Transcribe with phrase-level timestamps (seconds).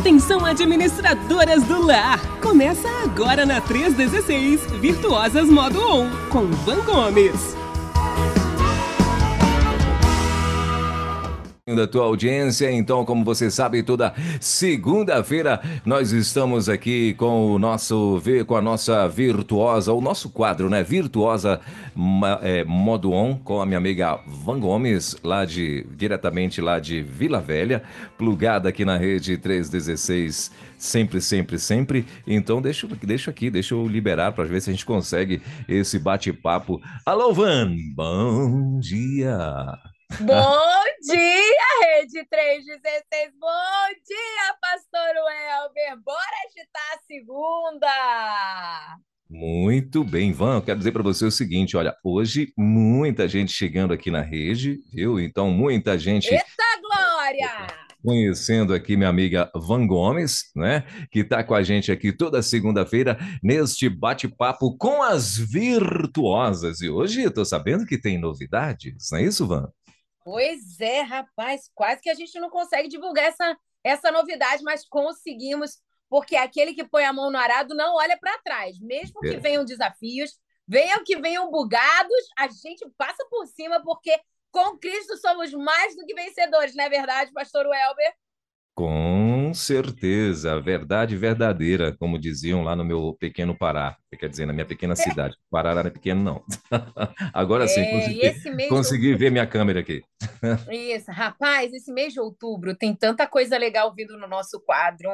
[0.00, 2.18] Atenção administradoras do lar!
[2.40, 7.54] Começa agora na 316 Virtuosas Modo On com Van Gomes.
[11.74, 12.70] Da tua audiência.
[12.70, 19.08] Então, como você sabe, toda segunda-feira nós estamos aqui com o nosso com a nossa
[19.08, 20.82] virtuosa, o nosso quadro, né?
[20.82, 21.60] Virtuosa
[22.42, 27.40] é, modo on com a minha amiga Van Gomes, lá de diretamente lá de Vila
[27.40, 27.82] Velha,
[28.16, 32.06] plugada aqui na rede 316 sempre, sempre, sempre.
[32.26, 36.80] Então deixa, deixa aqui, deixa eu liberar para ver se a gente consegue esse bate-papo.
[37.04, 39.38] Alô, Van, bom dia.
[40.18, 43.32] Bom dia, Rede 316.
[43.38, 46.02] Bom dia, Pastor Welber.
[46.04, 48.98] Bora agitar a segunda.
[49.30, 50.56] Muito bem, Van.
[50.56, 54.80] Eu quero dizer para você o seguinte: olha, hoje muita gente chegando aqui na rede,
[54.92, 55.20] viu?
[55.20, 56.28] Então, muita gente.
[56.28, 57.66] Eita glória!
[58.02, 60.84] Conhecendo aqui minha amiga Van Gomes, né?
[61.10, 66.80] Que está com a gente aqui toda segunda-feira neste bate-papo com as virtuosas.
[66.80, 69.70] E hoje eu estou sabendo que tem novidades, não é isso, Van?
[70.22, 75.78] Pois é, rapaz, quase que a gente não consegue divulgar essa, essa novidade, mas conseguimos,
[76.08, 78.78] porque aquele que põe a mão no arado não olha para trás.
[78.78, 79.38] Mesmo que é.
[79.38, 84.18] venham desafios, venham que venham bugados, a gente passa por cima, porque
[84.50, 88.14] com Cristo somos mais do que vencedores, não é verdade, pastor Welber?
[88.74, 94.64] Com certeza, verdade verdadeira, como diziam lá no meu pequeno Pará, quer dizer, na minha
[94.64, 95.36] pequena cidade.
[95.50, 96.44] Pará não é pequeno, não.
[97.34, 100.02] Agora sim, é, consegui, consegui ver minha câmera aqui.
[100.70, 105.10] Isso, rapaz, esse mês de outubro tem tanta coisa legal vindo no nosso quadro.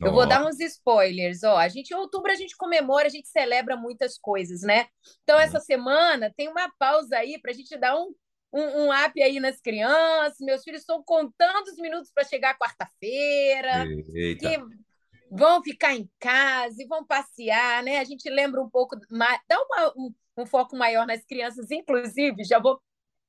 [0.00, 1.56] Eu vou dar uns spoilers, ó.
[1.56, 4.86] A gente, em outubro a gente comemora, a gente celebra muitas coisas, né?
[5.22, 8.12] Então, essa semana tem uma pausa aí para a gente dar um
[8.52, 10.38] um, um app aí nas crianças.
[10.40, 13.86] Meus filhos estão contando os minutos para chegar quarta-feira.
[14.38, 14.58] Que
[15.30, 17.98] vão ficar em casa e vão passear, né?
[17.98, 18.96] A gente lembra um pouco,
[19.48, 22.80] dá uma, um, um, foco maior nas crianças, inclusive, já vou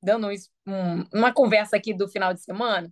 [0.02, 2.91] dando um, uma conversa aqui do final de semana.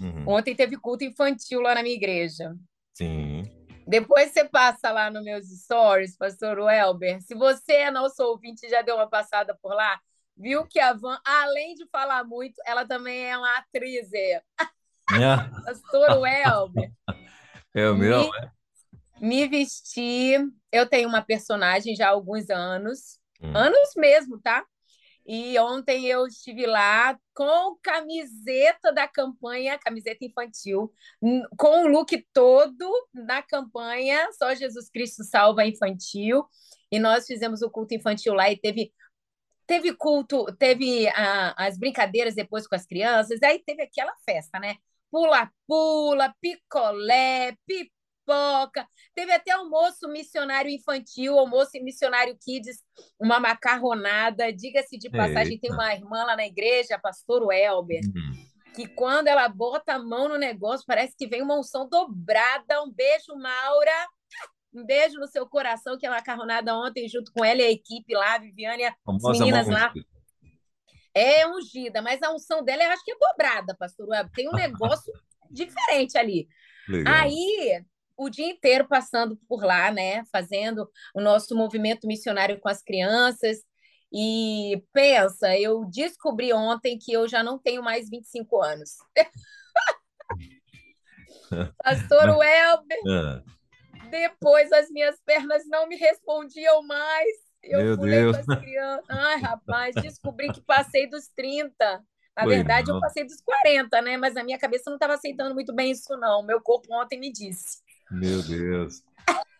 [0.00, 0.28] Uhum.
[0.28, 2.54] Ontem teve culto infantil lá na minha igreja.
[2.94, 3.42] Sim.
[3.86, 7.20] Depois você passa lá nos meus stories, pastor Welber.
[7.22, 10.00] Se você é nosso ouvinte já deu uma passada por lá,
[10.36, 14.12] viu que a Van, além de falar muito, ela também é uma atriz.
[14.12, 14.42] É.
[15.64, 16.92] Pastor Welber.
[17.74, 18.20] É o meu.
[18.20, 18.50] Me, é.
[19.20, 20.34] me vesti.
[20.70, 23.18] Eu tenho uma personagem já há alguns anos.
[23.40, 23.52] Hum.
[23.54, 24.64] Anos mesmo, tá?
[25.28, 30.92] E ontem eu estive lá com camiseta da campanha, camiseta infantil,
[31.58, 36.44] com o look todo da campanha Só Jesus Cristo Salva Infantil.
[36.92, 38.92] E nós fizemos o culto infantil lá e teve
[39.66, 44.76] teve culto, teve a, as brincadeiras depois com as crianças, aí teve aquela festa, né?
[45.10, 52.82] Pula-pula, picolé, pipoca, teve até almoço missionário infantil, almoço missionário kids,
[53.18, 54.52] uma macarronada.
[54.52, 55.62] Diga-se de passagem, Eita.
[55.62, 58.72] tem uma irmã lá na igreja, a pastor Welber, uhum.
[58.74, 62.82] que quando ela bota a mão no negócio, parece que vem uma unção dobrada.
[62.82, 64.08] Um beijo, Maura.
[64.76, 68.14] Um beijo no seu coração, que é macarronada ontem, junto com ela e a equipe
[68.14, 69.90] lá, Viviane, as meninas lá.
[71.14, 74.30] É ungida, mas a unção dela eu acho que é dobrada, pastor Web.
[74.32, 75.10] Tem um negócio
[75.50, 76.46] diferente ali.
[76.86, 77.14] Legal.
[77.14, 77.82] Aí,
[78.18, 80.22] o dia inteiro passando por lá, né?
[80.30, 83.60] Fazendo o nosso movimento missionário com as crianças.
[84.12, 88.90] E pensa, eu descobri ontem que eu já não tenho mais 25 anos.
[91.82, 93.42] Pastor Welber, ah.
[94.10, 97.28] Depois as minhas pernas não me respondiam mais.
[97.62, 98.36] Eu Meu pulei Deus.
[98.36, 99.06] com as crianças.
[99.08, 101.74] Ai, rapaz, descobri que passei dos 30.
[102.36, 102.96] Na Foi verdade, não.
[102.96, 104.16] eu passei dos 40, né?
[104.16, 106.44] Mas a minha cabeça não estava aceitando muito bem isso, não.
[106.44, 107.78] Meu corpo ontem me disse.
[108.10, 109.02] Meu Deus.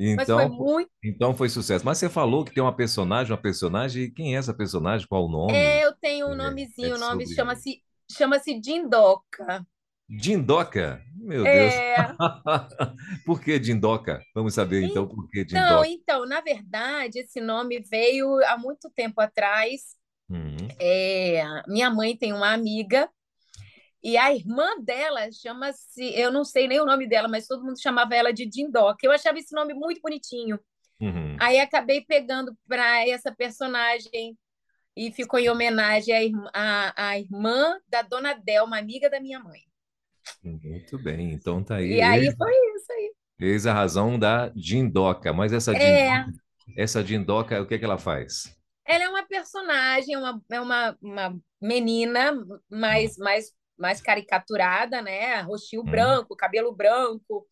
[0.00, 0.90] Então, foi muito...
[1.02, 1.84] então foi sucesso.
[1.84, 4.08] Mas você falou que tem uma personagem, uma personagem.
[4.12, 5.08] Quem é essa personagem?
[5.08, 5.52] Qual o nome?
[5.52, 6.92] É, eu tenho um é, nomezinho.
[6.92, 9.66] É, o nome chama-se chama-se Dindoca.
[10.08, 11.02] Dindoca?
[11.28, 11.58] Meu é...
[11.58, 12.16] Deus.
[13.26, 14.22] por que Dindoca?
[14.34, 15.70] Vamos saber então por que Dindoca.
[15.70, 19.94] Não, então, na verdade, esse nome veio há muito tempo atrás.
[20.26, 20.56] Uhum.
[20.80, 23.10] É, minha mãe tem uma amiga
[24.02, 27.80] e a irmã dela chama-se, eu não sei nem o nome dela, mas todo mundo
[27.80, 29.00] chamava ela de Dindoca.
[29.02, 30.58] Eu achava esse nome muito bonitinho.
[30.98, 31.36] Uhum.
[31.38, 34.34] Aí acabei pegando para essa personagem
[34.96, 39.38] e ficou em homenagem à, irmã, à, à irmã da dona Delma, amiga da minha
[39.38, 39.67] mãe.
[40.42, 41.94] Muito bem, então tá aí.
[41.94, 43.12] E aí foi isso aí.
[43.40, 45.32] Eis a razão da Dindoca.
[45.32, 46.22] Mas essa é.
[46.24, 46.42] Dindoca,
[46.76, 48.56] essa Dindoca, o que, é que ela faz?
[48.86, 52.32] Ela é uma personagem, uma, é uma, uma menina
[52.70, 55.40] mais, mais mais caricaturada, né?
[55.42, 55.90] Rostinho hum.
[55.90, 57.46] branco, cabelo branco.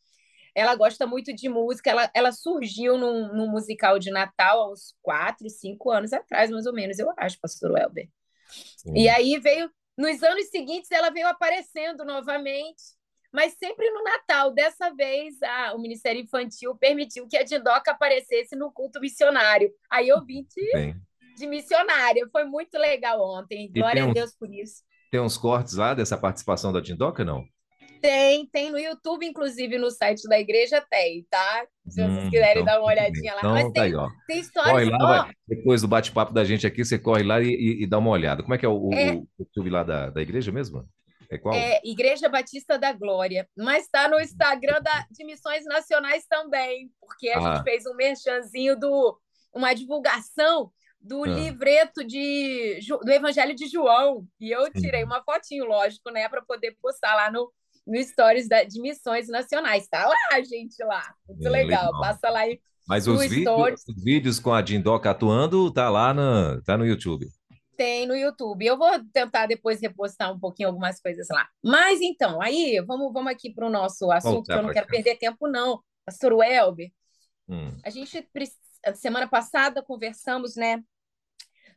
[0.55, 1.91] Ela gosta muito de música.
[1.91, 6.67] Ela, ela surgiu num, num musical de Natal há uns quatro, cinco anos atrás, mais
[6.67, 8.09] ou menos, eu acho, pastor Welber.
[8.95, 12.83] E aí veio, nos anos seguintes, ela veio aparecendo novamente,
[13.33, 14.53] mas sempre no Natal.
[14.53, 15.37] Dessa vez,
[15.75, 19.71] o Ministério Infantil permitiu que a Dindoca aparecesse no culto missionário.
[19.91, 20.95] Aí eu vim de,
[21.37, 22.29] de missionária.
[22.31, 23.71] Foi muito legal ontem.
[23.73, 24.83] Glória a Deus por isso.
[25.11, 27.45] Tem uns cortes lá dessa participação da Dindoca, não?
[28.07, 31.67] Tem, tem no YouTube, inclusive no site da igreja tem, tá?
[31.89, 33.41] Se vocês hum, quiserem então, dar uma olhadinha lá.
[33.41, 34.73] Então, Mas tem, tá aí, tem histórias.
[34.73, 37.87] Corre lá, vai, depois do bate-papo da gente aqui, você corre lá e, e, e,
[37.87, 38.45] dá uma olhada.
[38.45, 40.89] Como é que é o, é, o YouTube lá da, da igreja mesmo?
[41.29, 41.53] É qual?
[41.53, 43.49] É Igreja Batista da Glória.
[43.57, 47.57] Mas está no Instagram da, de Missões Nacionais também, porque a ah.
[47.57, 49.19] gente fez um merchanzinho do
[49.53, 50.71] uma divulgação
[51.01, 51.27] do ah.
[51.27, 54.25] livreto de, do Evangelho de João.
[54.39, 57.51] E eu tirei uma fotinho, lógico, né, para poder postar lá no,
[57.87, 59.87] no Stories da, de Missões Nacionais.
[59.89, 61.15] Tá lá, gente, lá.
[61.29, 61.87] Muito é, legal.
[61.87, 62.01] legal.
[62.01, 66.63] Passa lá e Mas os vídeos, os vídeos com a Dindoca atuando tá lá no,
[66.63, 67.29] tá no YouTube.
[67.77, 68.65] Tem no YouTube.
[68.65, 71.47] Eu vou tentar depois repostar um pouquinho algumas coisas lá.
[71.63, 74.93] Mas então, aí vamos, vamos aqui para o nosso assunto, que eu não quero cá.
[74.93, 75.81] perder tempo, não.
[76.05, 76.91] Pastor Welber,
[77.49, 77.77] hum.
[77.85, 78.27] a gente,
[78.95, 80.81] semana passada, conversamos, né,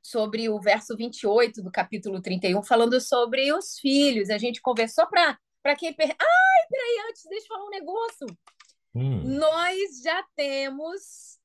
[0.02, 4.30] sobre o verso 28 do capítulo 31, falando sobre os filhos.
[4.30, 5.38] A gente conversou para
[5.76, 5.94] quem.
[5.94, 6.08] Per...
[6.10, 8.28] Ai, peraí, antes, deixa eu falar um negócio.
[8.96, 9.22] Hum.
[9.38, 11.40] Nós já temos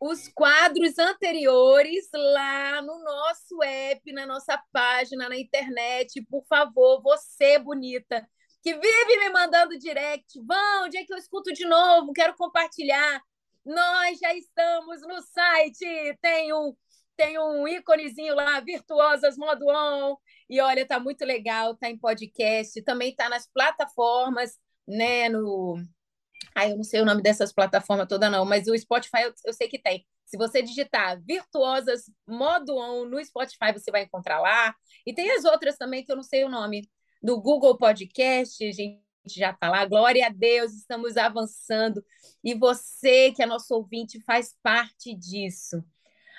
[0.00, 6.22] os quadros anteriores lá no nosso app, na nossa página, na internet.
[6.28, 8.26] Por favor, você, bonita,
[8.62, 12.12] que vive me mandando direct, vão, onde é que eu escuto de novo?
[12.12, 13.22] Quero compartilhar.
[13.64, 16.74] Nós já estamos no site, tem um,
[17.16, 20.16] tem um íconezinho lá, Virtuosas Modo On,
[20.48, 25.76] e olha, tá muito legal, tá em podcast, também tá nas plataformas, né, no
[26.54, 29.52] ah, eu não sei o nome dessas plataformas toda não, mas o Spotify eu, eu,
[29.52, 30.04] sei que tem.
[30.24, 34.74] Se você digitar Virtuosas Modo On no Spotify, você vai encontrar lá.
[35.06, 36.88] E tem as outras também que eu não sei o nome.
[37.22, 39.84] Do Google Podcast, gente já está lá.
[39.86, 42.04] Glória a Deus, estamos avançando.
[42.42, 45.82] E você, que é nosso ouvinte, faz parte disso.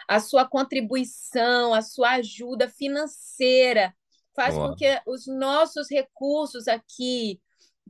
[0.08, 3.94] A sua contribuição, a sua ajuda financeira
[4.36, 4.70] faz Boa.
[4.70, 7.40] com que os nossos recursos aqui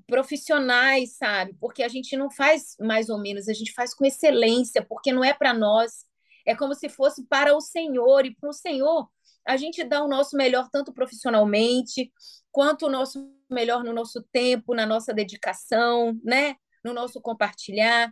[0.08, 1.56] profissionais, sabe?
[1.60, 5.24] Porque a gente não faz mais ou menos, a gente faz com excelência, porque não
[5.24, 6.06] é para nós,
[6.46, 9.10] é como se fosse para o Senhor, e para o Senhor
[9.48, 12.12] a gente dá o nosso melhor tanto profissionalmente,
[12.52, 16.56] quanto o nosso melhor no nosso tempo, na nossa dedicação, né?
[16.84, 18.12] No nosso compartilhar.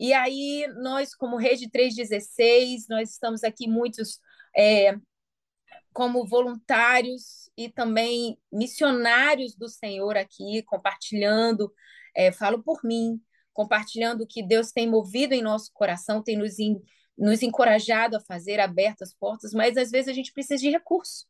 [0.00, 4.18] E aí, nós, como Rede 316, nós estamos aqui muitos
[4.56, 4.94] é,
[5.92, 11.70] como voluntários e também missionários do Senhor aqui, compartilhando,
[12.16, 13.20] é, falo por mim,
[13.52, 16.80] compartilhando o que Deus tem movido em nosso coração, tem nos, in,
[17.18, 21.26] nos encorajado a fazer, aberto as portas, mas às vezes a gente precisa de recurso.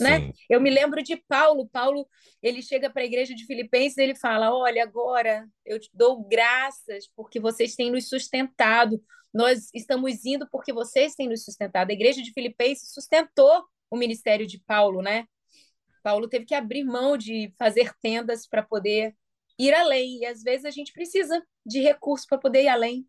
[0.00, 0.32] Né?
[0.48, 1.68] Eu me lembro de Paulo.
[1.68, 2.08] Paulo,
[2.42, 6.22] ele chega para a igreja de Filipenses e ele fala: Olha, agora eu te dou
[6.24, 9.02] graças porque vocês têm nos sustentado.
[9.32, 11.90] Nós estamos indo porque vocês têm nos sustentado.
[11.90, 15.26] A igreja de Filipenses sustentou o ministério de Paulo, né?
[16.02, 19.14] Paulo teve que abrir mão de fazer tendas para poder
[19.58, 20.20] ir além.
[20.20, 23.06] E às vezes a gente precisa de recursos para poder ir além.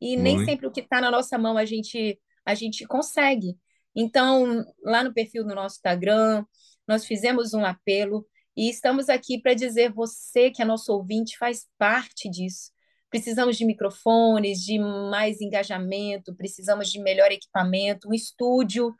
[0.00, 3.56] E nem sempre o que está na nossa mão a gente, a gente consegue.
[3.96, 6.44] Então, lá no perfil do nosso Instagram,
[6.86, 11.66] nós fizemos um apelo e estamos aqui para dizer você que é nosso ouvinte faz
[11.78, 12.70] parte disso.
[13.08, 18.94] Precisamos de microfones, de mais engajamento, precisamos de melhor equipamento, um estúdio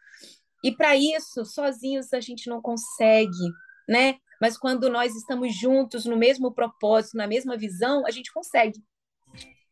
[0.65, 3.53] e para isso, sozinhos a gente não consegue,
[3.89, 4.17] né?
[4.41, 8.83] Mas quando nós estamos juntos no mesmo propósito, na mesma visão, a gente consegue,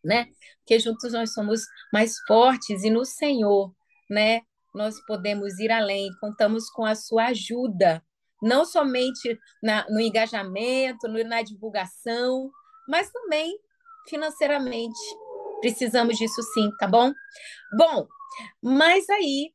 [0.04, 0.28] né?
[0.58, 1.62] Porque juntos nós somos
[1.92, 3.74] mais fortes e no Senhor,
[4.08, 4.42] né?
[4.74, 8.02] Nós podemos ir além, contamos com a sua ajuda,
[8.42, 12.50] não somente na, no engajamento, no, na divulgação,
[12.88, 13.58] mas também
[14.08, 14.98] financeiramente.
[15.60, 17.12] Precisamos disso sim, tá bom?
[17.76, 18.06] Bom,
[18.60, 19.54] mas aí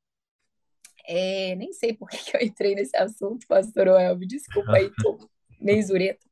[1.12, 5.18] é, nem sei por que eu entrei nesse assunto, pastor Oel, desculpa aí, tô
[5.60, 6.26] meio zureta.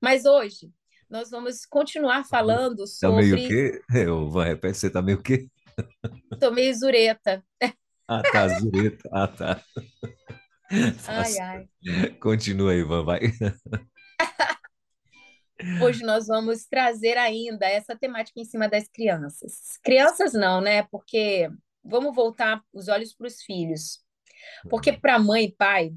[0.00, 0.70] Mas hoje
[1.08, 3.30] nós vamos continuar falando sobre...
[3.30, 3.82] Tá meio o quê?
[3.94, 5.48] Eu vou repetir, você tá meio o quê?
[6.40, 7.44] Tô meio zureta.
[8.06, 9.08] Ah, tá, zureta.
[9.12, 9.64] Ah, tá.
[11.06, 11.68] Ai, ai.
[12.20, 13.20] Continua aí, Ivan, vai.
[15.82, 19.78] Hoje nós vamos trazer ainda essa temática em cima das crianças.
[19.84, 20.82] Crianças não, né?
[20.84, 21.48] Porque
[21.84, 24.02] vamos voltar os olhos para os filhos.
[24.68, 25.92] Porque para mãe e pai,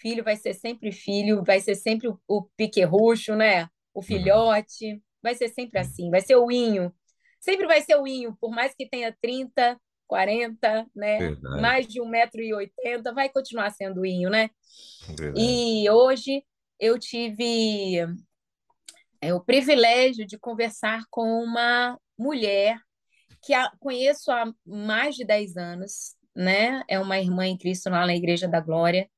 [0.00, 3.64] filho vai ser sempre filho, vai ser sempre o, o piquerrucho, né?
[3.92, 4.02] O uhum.
[4.02, 5.00] filhote, uhum.
[5.22, 6.94] vai ser sempre assim, vai ser o inho.
[7.40, 9.78] Sempre vai ser o inho, por mais que tenha 30,
[10.08, 11.18] 40, né?
[11.18, 11.60] Verdade.
[11.60, 14.50] Mais de 1,80m, vai continuar sendo inho, né?
[15.06, 15.40] Verdade.
[15.40, 16.42] E hoje
[16.80, 17.98] eu tive
[19.20, 22.80] é, o privilégio de conversar com uma mulher
[23.42, 26.82] que a, conheço há mais de 10 anos, né?
[26.88, 29.08] É uma irmã em Cristo lá na Igreja da Glória.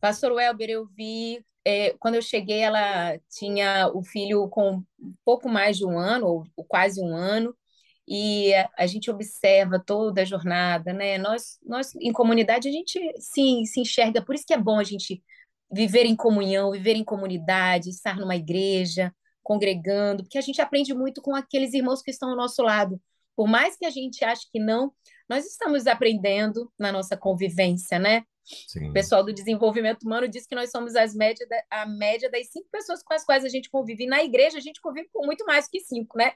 [0.00, 5.48] Pastor Welber, eu vi, é, quando eu cheguei, ela tinha o filho com um pouco
[5.48, 7.56] mais de um ano, ou, ou quase um ano,
[8.06, 11.16] e a, gente observa toda a jornada, né?
[11.16, 14.84] Nós, nós em comunidade, a gente sim se enxerga, por isso que é bom a
[14.84, 15.22] gente
[15.72, 21.22] viver em comunhão, viver em comunidade, estar numa igreja, congregando, porque a gente aprende muito
[21.22, 23.00] com aqueles irmãos que estão ao nosso lado.
[23.34, 24.92] Por mais que a gente ache que não,
[25.28, 28.22] nós estamos aprendendo na nossa convivência, né?
[28.44, 28.90] Sim.
[28.90, 32.48] O pessoal do desenvolvimento humano diz que nós somos as média da, a média das
[32.50, 34.04] cinco pessoas com as quais a gente convive.
[34.04, 36.34] E na igreja, a gente convive com muito mais que cinco, né?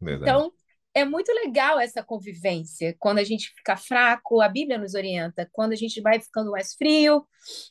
[0.00, 0.30] Verdade.
[0.30, 0.52] Então,
[0.94, 2.94] é muito legal essa convivência.
[2.98, 5.48] Quando a gente fica fraco, a Bíblia nos orienta.
[5.52, 7.26] Quando a gente vai ficando mais frio,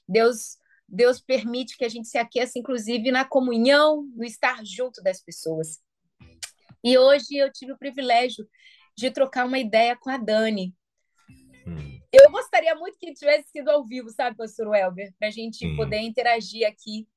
[0.08, 5.22] Deus Deus permite que a gente se aqueça, inclusive, na comunhão, no estar junto das
[5.22, 5.82] pessoas.
[6.84, 8.48] E hoje eu tive o privilégio
[8.96, 10.76] de trocar uma ideia com a Dani.
[11.66, 12.00] Hum.
[12.12, 15.76] Eu gostaria muito que tivesse sido ao vivo, sabe, pastor Welber, para a gente hum.
[15.76, 17.08] poder interagir aqui.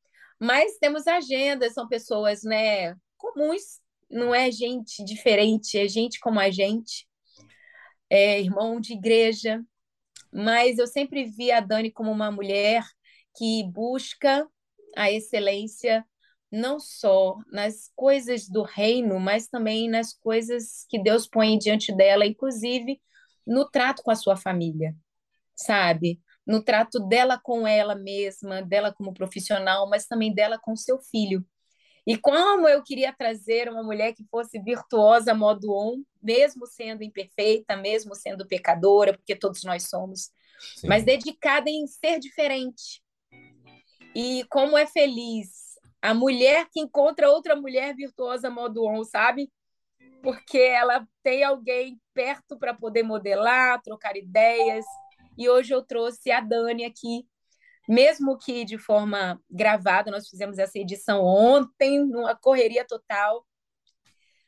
[0.41, 6.51] Mas temos agendas, são pessoas né, comuns, não é gente diferente, é gente como a
[6.51, 7.07] gente,
[8.11, 9.63] é irmão de igreja.
[10.33, 12.85] Mas eu sempre vi a Dani como uma mulher
[13.37, 14.47] que busca
[14.97, 16.05] a excelência
[16.51, 22.27] não só nas coisas do reino, mas também nas coisas que Deus põe diante dela,
[22.27, 23.01] inclusive
[23.47, 24.95] no trato com a sua família,
[25.55, 26.21] sabe?
[26.47, 31.45] No trato dela com ela mesma, dela como profissional, mas também dela com seu filho.
[32.07, 37.77] E como eu queria trazer uma mulher que fosse virtuosa modo on, mesmo sendo imperfeita,
[37.77, 40.31] mesmo sendo pecadora, porque todos nós somos,
[40.77, 40.87] Sim.
[40.87, 43.03] mas dedicada em ser diferente.
[44.15, 45.67] E como é feliz
[46.01, 49.51] a mulher que encontra outra mulher virtuosa modo on, sabe?
[50.23, 54.85] Porque ela tem alguém perto para poder modelar, trocar ideias.
[55.37, 57.27] E hoje eu trouxe a Dani aqui
[57.89, 63.47] mesmo que de forma gravada, nós fizemos essa edição ontem, numa correria total.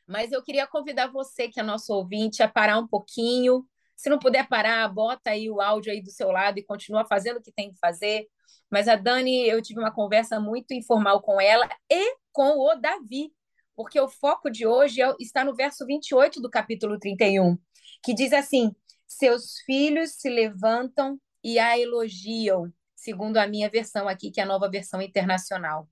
[0.05, 3.65] Mas eu queria convidar você, que é nosso ouvinte, a parar um pouquinho.
[3.95, 7.37] Se não puder parar, bota aí o áudio aí do seu lado e continua fazendo
[7.37, 8.27] o que tem que fazer.
[8.69, 13.31] Mas a Dani, eu tive uma conversa muito informal com ela e com o Davi,
[13.75, 17.57] porque o foco de hoje é está no verso 28 do capítulo 31,
[18.03, 18.75] que diz assim:
[19.07, 24.47] Seus filhos se levantam e a elogiam segundo a minha versão aqui, que é a
[24.47, 25.89] nova versão internacional.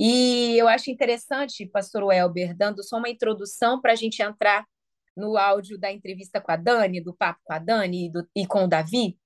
[0.00, 4.66] E eu acho interessante, pastor Welber, dando só uma introdução para a gente entrar
[5.14, 8.46] no áudio da entrevista com a Dani, do papo com a Dani e, do, e
[8.46, 9.18] com o Davi,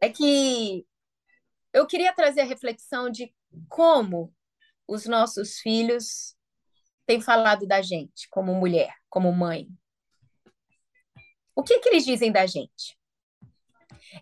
[0.00, 0.86] é que
[1.72, 3.34] eu queria trazer a reflexão de
[3.68, 4.34] como
[4.86, 6.36] os nossos filhos
[7.06, 9.66] têm falado da gente como mulher, como mãe.
[11.56, 12.99] O que, que eles dizem da gente?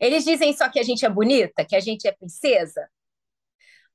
[0.00, 2.88] Eles dizem só que a gente é bonita, que a gente é princesa.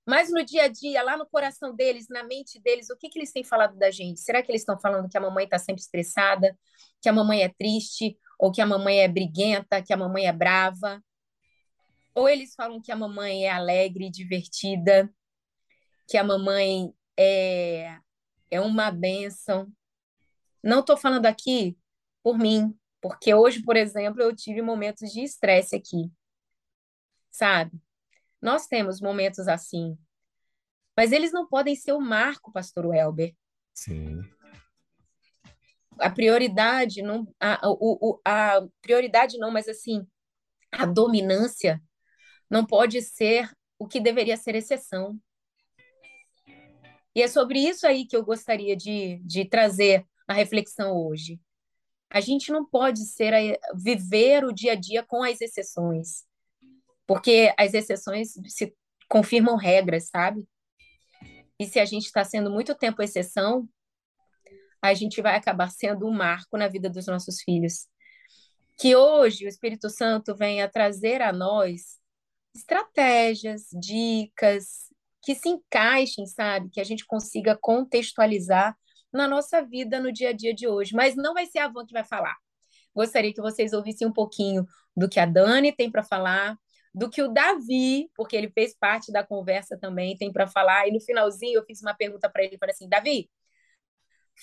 [0.06, 3.18] Mas no dia a dia, lá no coração deles, na mente deles, o que, que
[3.18, 4.20] eles têm falado da gente?
[4.20, 6.58] Será que eles estão falando que a mamãe está sempre estressada,
[7.02, 10.34] que a mamãe é triste, ou que a mamãe é briguenta, que a mamãe é
[10.34, 11.02] brava?
[12.14, 15.10] Ou eles falam que a mamãe é alegre, divertida,
[16.08, 17.98] que a mamãe é,
[18.52, 19.72] é uma bênção?
[20.62, 21.78] Não estou falando aqui
[22.22, 26.10] por mim, porque hoje, por exemplo, eu tive momentos de estresse aqui,
[27.30, 27.78] sabe?
[28.42, 29.98] Nós temos momentos assim,
[30.96, 33.36] mas eles não podem ser o marco, pastor Welber.
[33.74, 34.22] Sim.
[36.00, 40.08] A prioridade não, a, o, a prioridade não, mas assim,
[40.72, 41.84] a dominância
[42.50, 45.20] não pode ser o que deveria ser exceção.
[47.14, 51.38] E é sobre isso aí que eu gostaria de, de trazer a reflexão hoje.
[52.14, 56.24] A gente não pode ser viver o dia a dia com as exceções,
[57.08, 58.72] porque as exceções se
[59.10, 60.48] confirmam regras, sabe?
[61.60, 63.68] E se a gente está sendo muito tempo exceção,
[64.80, 67.88] a gente vai acabar sendo um marco na vida dos nossos filhos.
[68.78, 72.00] Que hoje o Espírito Santo venha trazer a nós
[72.56, 74.94] estratégias, dicas
[75.24, 76.70] que se encaixem, sabe?
[76.70, 78.78] Que a gente consiga contextualizar
[79.14, 80.96] na nossa vida no dia a dia de hoje.
[80.96, 82.36] Mas não vai ser a Van que vai falar.
[82.94, 84.66] Gostaria que vocês ouvissem um pouquinho
[84.96, 86.58] do que a Dani tem para falar,
[86.94, 90.88] do que o Davi, porque ele fez parte da conversa também, tem para falar.
[90.88, 93.30] E no finalzinho eu fiz uma pergunta para ele, falei assim, Davi,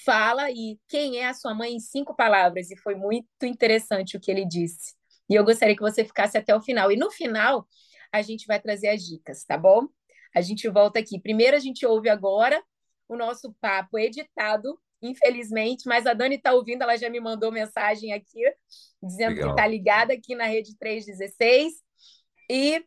[0.04, 2.70] fala aí quem é a sua mãe em cinco palavras.
[2.70, 4.94] E foi muito interessante o que ele disse.
[5.28, 6.90] E eu gostaria que você ficasse até o final.
[6.90, 7.68] E no final,
[8.12, 9.86] a gente vai trazer as dicas, tá bom?
[10.34, 11.20] A gente volta aqui.
[11.20, 12.60] Primeiro, a gente ouve agora
[13.10, 18.12] o nosso papo editado, infelizmente, mas a Dani está ouvindo, ela já me mandou mensagem
[18.12, 18.40] aqui,
[19.02, 19.48] dizendo Legal.
[19.48, 21.72] que está ligada aqui na Rede 316.
[22.48, 22.84] E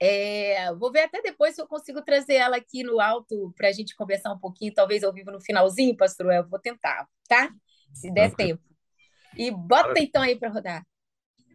[0.00, 3.72] é, vou ver até depois se eu consigo trazer ela aqui no alto para a
[3.72, 7.50] gente conversar um pouquinho, talvez ao vivo no finalzinho, pastor Eu vou tentar, tá?
[7.92, 8.62] Se der tempo.
[9.36, 10.86] E bota então aí para rodar.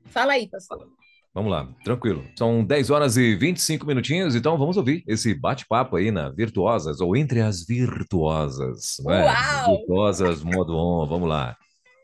[0.07, 0.91] Fala aí, pastor.
[1.33, 2.23] Vamos lá, tranquilo.
[2.35, 7.15] São 10 horas e 25 minutinhos, então vamos ouvir esse bate-papo aí na Virtuosas, ou
[7.15, 8.97] entre as virtuosas.
[9.05, 9.25] Né?
[9.25, 9.77] Uau!
[9.77, 11.55] Virtuosas modo on, vamos lá.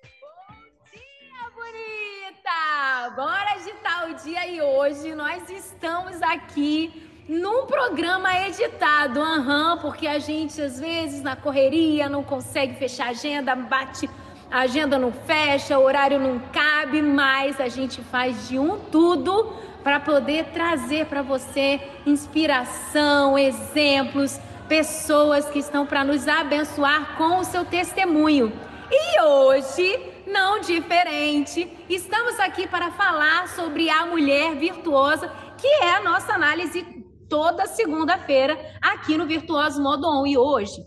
[0.04, 3.16] Bom dia, bonita!
[3.16, 10.20] Bora agitar o dia e hoje nós estamos aqui num programa editado, uhum, porque a
[10.20, 14.08] gente às vezes na correria não consegue fechar a agenda, bate
[14.50, 19.54] a agenda não fecha, o horário não cabe, mas a gente faz de um tudo
[19.84, 27.44] para poder trazer para você inspiração, exemplos, pessoas que estão para nos abençoar com o
[27.44, 28.52] seu testemunho.
[28.90, 36.02] E hoje, não diferente, estamos aqui para falar sobre a mulher virtuosa, que é a
[36.02, 36.84] nossa análise
[37.30, 40.26] toda segunda-feira aqui no Virtuoso Modo On.
[40.26, 40.82] E hoje,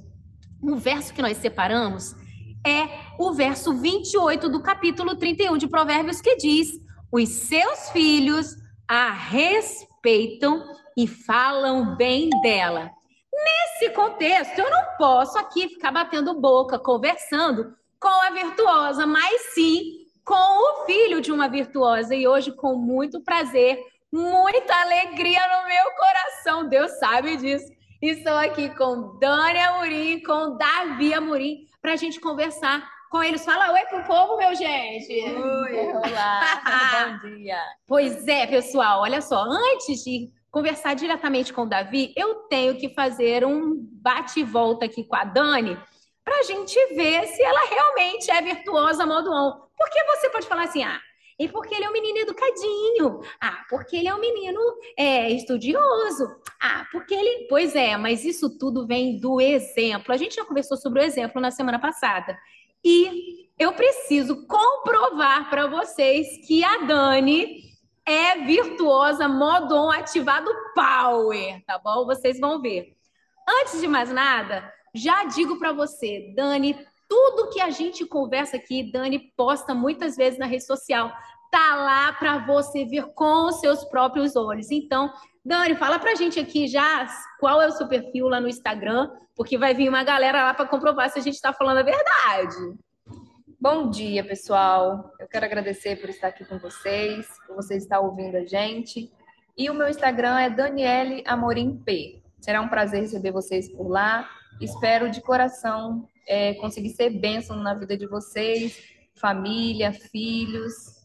[0.63, 2.15] um verso que nós separamos
[2.69, 6.69] é o verso 28 do capítulo 31 de Provérbios, que diz:
[7.11, 8.55] Os seus filhos
[8.87, 10.65] a respeitam
[10.97, 12.91] e falam bem dela.
[13.33, 20.07] Nesse contexto, eu não posso aqui ficar batendo boca, conversando com a virtuosa, mas sim
[20.25, 22.15] com o filho de uma virtuosa.
[22.15, 23.79] E hoje, com muito prazer,
[24.13, 27.67] muita alegria no meu coração, Deus sabe disso.
[28.01, 33.45] Estou aqui com Dani Amorim, com Davi Amorim, para a gente conversar com eles.
[33.45, 35.13] Fala oi pro povo, meu gente.
[35.13, 36.63] Oi, olá,
[37.23, 37.59] bom dia.
[37.87, 42.95] Pois é, pessoal, olha só, antes de conversar diretamente com o Davi, eu tenho que
[42.95, 45.79] fazer um bate e volta aqui com a Dani
[46.25, 49.69] para a gente ver se ela realmente é virtuosa modo on.
[49.77, 51.01] Porque você pode falar assim, ah,
[51.39, 53.21] e porque ele é um menino educadinho.
[53.41, 54.61] Ah, porque ele é um menino
[54.97, 56.27] é, estudioso.
[56.61, 57.47] Ah, porque ele.
[57.49, 60.13] Pois é, mas isso tudo vem do exemplo.
[60.13, 62.37] A gente já conversou sobre o exemplo na semana passada.
[62.85, 67.63] E eu preciso comprovar para vocês que a Dani
[68.05, 72.05] é virtuosa, modon ativado power, tá bom?
[72.07, 72.97] Vocês vão ver.
[73.47, 76.77] Antes de mais nada, já digo para você, Dani,
[77.09, 81.11] tudo que a gente conversa aqui, Dani posta muitas vezes na rede social,
[81.51, 84.71] tá lá para você ver com os seus próprios olhos.
[84.71, 85.11] Então,
[85.45, 87.07] Dani, fala pra gente aqui já
[87.41, 90.69] qual é o seu perfil lá no Instagram, porque vai vir uma galera lá para
[90.69, 92.79] comprovar se a gente está falando a verdade.
[93.59, 95.11] Bom dia, pessoal.
[95.19, 99.11] Eu quero agradecer por estar aqui com vocês, por vocês estar ouvindo a gente.
[99.57, 102.23] E o meu Instagram é Daniele Amorim P.
[102.41, 104.29] Será um prazer receber vocês por lá.
[104.61, 108.81] Espero de coração é, conseguir ser bênção na vida de vocês,
[109.15, 110.99] família, filhos,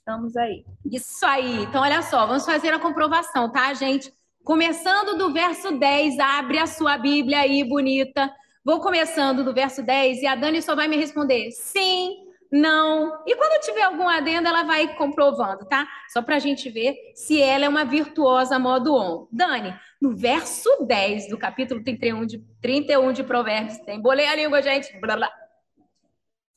[0.00, 0.64] Estamos aí.
[0.90, 1.62] Isso aí.
[1.62, 4.12] Então, olha só, vamos fazer a comprovação, tá, gente?
[4.42, 8.28] Começando do verso 10, abre a sua Bíblia aí, bonita.
[8.64, 12.16] Vou começando do verso 10 e a Dani só vai me responder sim,
[12.50, 13.22] não.
[13.26, 15.86] E quando tiver algum adendo, ela vai comprovando, tá?
[16.08, 19.28] Só para a gente ver se ela é uma virtuosa modo on.
[19.30, 24.62] Dani, no verso 10 do capítulo 31 de, 31 de Provérbios, tem bolei a língua,
[24.62, 24.98] gente.
[24.98, 25.30] Blá, blá.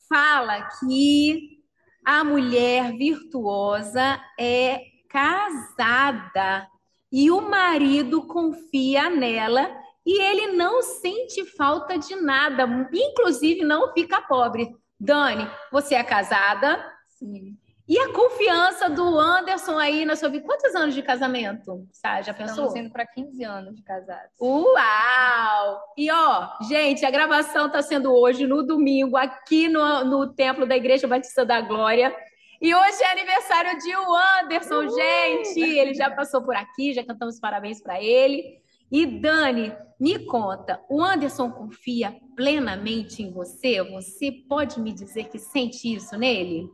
[0.08, 1.60] Fala que
[2.04, 6.68] a mulher virtuosa é casada
[7.12, 9.70] e o marido confia nela
[10.04, 14.74] e ele não sente falta de nada, inclusive não fica pobre.
[14.98, 16.84] Dani, você é casada?
[17.08, 17.56] Sim.
[17.86, 20.46] E a confiança do Anderson aí na sua vida?
[20.46, 21.86] Quantos anos de casamento?
[22.24, 22.66] Já pensou?
[22.66, 24.30] Estamos indo para 15 anos de casados.
[24.40, 25.80] Uau!
[25.94, 30.74] E ó, gente, a gravação está sendo hoje, no domingo, aqui no, no Templo da
[30.74, 32.14] Igreja Batista da Glória.
[32.58, 34.88] E hoje é aniversário de o Anderson, uh!
[34.88, 35.60] gente!
[35.60, 38.62] Ele já passou por aqui, já cantamos parabéns para ele.
[38.90, 43.82] E Dani, me conta, o Anderson confia plenamente em você?
[43.82, 46.70] Você pode me dizer que sente isso nele?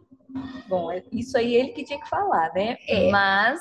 [0.69, 2.77] Bom, é isso aí ele que tinha que falar, né?
[2.89, 3.11] É.
[3.11, 3.61] Mas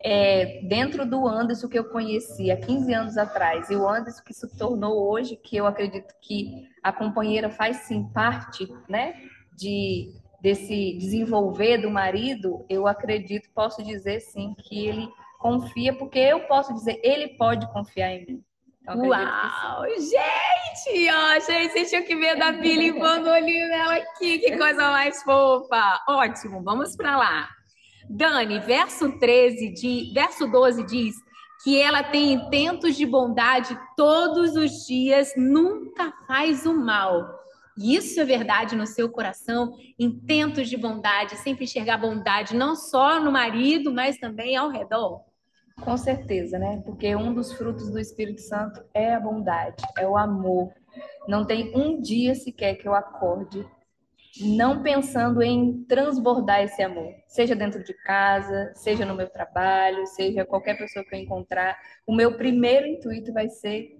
[0.00, 4.34] é, dentro do Anderson que eu conheci há 15 anos atrás e o Anderson que
[4.34, 9.14] se tornou hoje, que eu acredito que a companheira faz sim parte, né?
[9.56, 16.40] De, desse desenvolver do marido, eu acredito, posso dizer sim, que ele confia, porque eu
[16.40, 18.44] posso dizer, ele pode confiar em mim.
[18.84, 19.86] Então, Uau!
[19.98, 21.10] Gente!
[21.10, 26.02] Ó, gente, vocês tinham que ver da Billy olhinho dela aqui, que coisa mais fofa!
[26.06, 27.48] Ótimo, vamos para lá.
[28.10, 31.14] Dani, verso 13, de, verso 12 diz
[31.62, 37.26] que ela tem intentos de bondade todos os dias, nunca faz o mal.
[37.78, 43.32] Isso é verdade no seu coração, intentos de bondade, sempre enxergar bondade, não só no
[43.32, 45.22] marido, mas também ao redor.
[45.82, 46.82] Com certeza, né?
[46.84, 50.72] Porque um dos frutos do Espírito Santo é a bondade, é o amor.
[51.26, 53.66] Não tem um dia sequer que eu acorde
[54.40, 60.44] não pensando em transbordar esse amor, seja dentro de casa, seja no meu trabalho, seja
[60.44, 61.78] qualquer pessoa que eu encontrar.
[62.06, 63.96] O meu primeiro intuito vai ser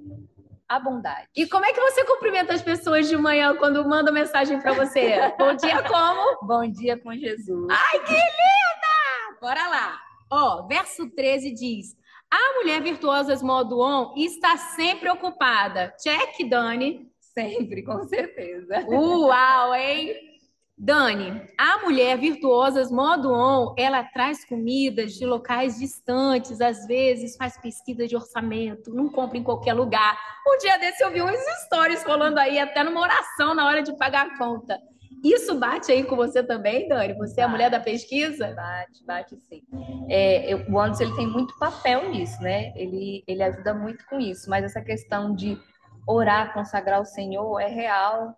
[0.68, 1.28] a bondade.
[1.36, 5.32] E como é que você cumprimenta as pessoas de manhã quando manda mensagem para você?
[5.38, 6.46] Bom dia como?
[6.46, 7.68] Bom dia com Jesus.
[7.70, 9.40] Ai, que linda!
[9.40, 10.03] Bora lá.
[10.30, 11.96] Ó, verso 13 diz:
[12.30, 15.94] A mulher virtuosa modo on está sempre ocupada.
[16.00, 17.10] Check, Dani.
[17.20, 18.84] Sempre, com certeza.
[18.88, 20.34] Uau, hein?
[20.76, 27.56] Dani, a mulher virtuosas modo on, ela traz comidas de locais distantes, às vezes faz
[27.56, 30.18] pesquisa de orçamento, não compra em qualquer lugar.
[30.46, 33.96] Um dia desse eu vi uns stories rolando aí, até numa oração na hora de
[33.96, 34.80] pagar a conta.
[35.24, 37.14] Isso bate aí com você também, Dani?
[37.14, 38.52] Você bate, é a mulher da pesquisa?
[38.54, 39.62] Bate, bate sim.
[40.08, 42.72] É, eu, o Anderson ele tem muito papel nisso, né?
[42.76, 45.58] Ele, ele ajuda muito com isso, mas essa questão de
[46.06, 48.36] orar, consagrar o Senhor é real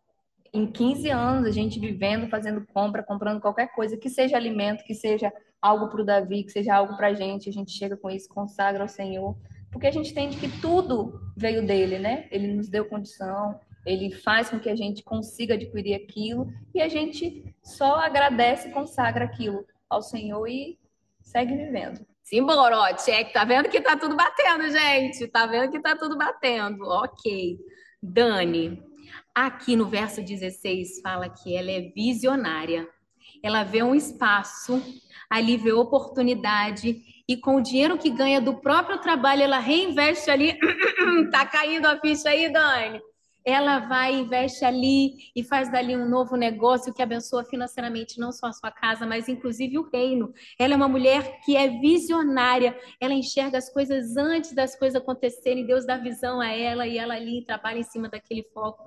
[0.53, 4.95] em 15 anos, a gente vivendo, fazendo compra, comprando qualquer coisa, que seja alimento, que
[4.95, 8.09] seja algo para o Davi, que seja algo para a gente, a gente chega com
[8.09, 9.37] isso, consagra ao Senhor,
[9.71, 12.27] porque a gente entende que tudo veio dele, né?
[12.31, 16.89] Ele nos deu condição, ele faz com que a gente consiga adquirir aquilo e a
[16.89, 20.79] gente só agradece e consagra aquilo ao Senhor e
[21.23, 22.05] segue vivendo.
[22.23, 25.29] Simbora, ó, check, tá vendo que tá tudo batendo, gente?
[25.29, 26.85] Tá vendo que tá tudo batendo.
[26.85, 27.57] Ok.
[28.03, 28.83] Dani,
[29.37, 32.89] Aqui no verso 16 fala que ela é visionária.
[33.43, 34.83] Ela vê um espaço,
[35.29, 40.59] ali vê oportunidade e com o dinheiro que ganha do próprio trabalho ela reinveste ali.
[41.31, 42.99] tá caindo a ficha aí, Dani?
[43.47, 48.49] Ela vai, investe ali e faz dali um novo negócio que abençoa financeiramente não só
[48.49, 50.33] a sua casa, mas inclusive o reino.
[50.59, 55.65] Ela é uma mulher que é visionária, ela enxerga as coisas antes das coisas acontecerem,
[55.65, 58.85] Deus dá visão a ela e ela ali trabalha em cima daquele foco.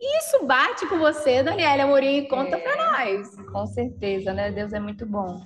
[0.00, 2.28] Isso bate com você, Daniela Amorim?
[2.28, 3.34] Conta é, para nós.
[3.52, 4.50] Com certeza, né?
[4.50, 5.44] Deus é muito bom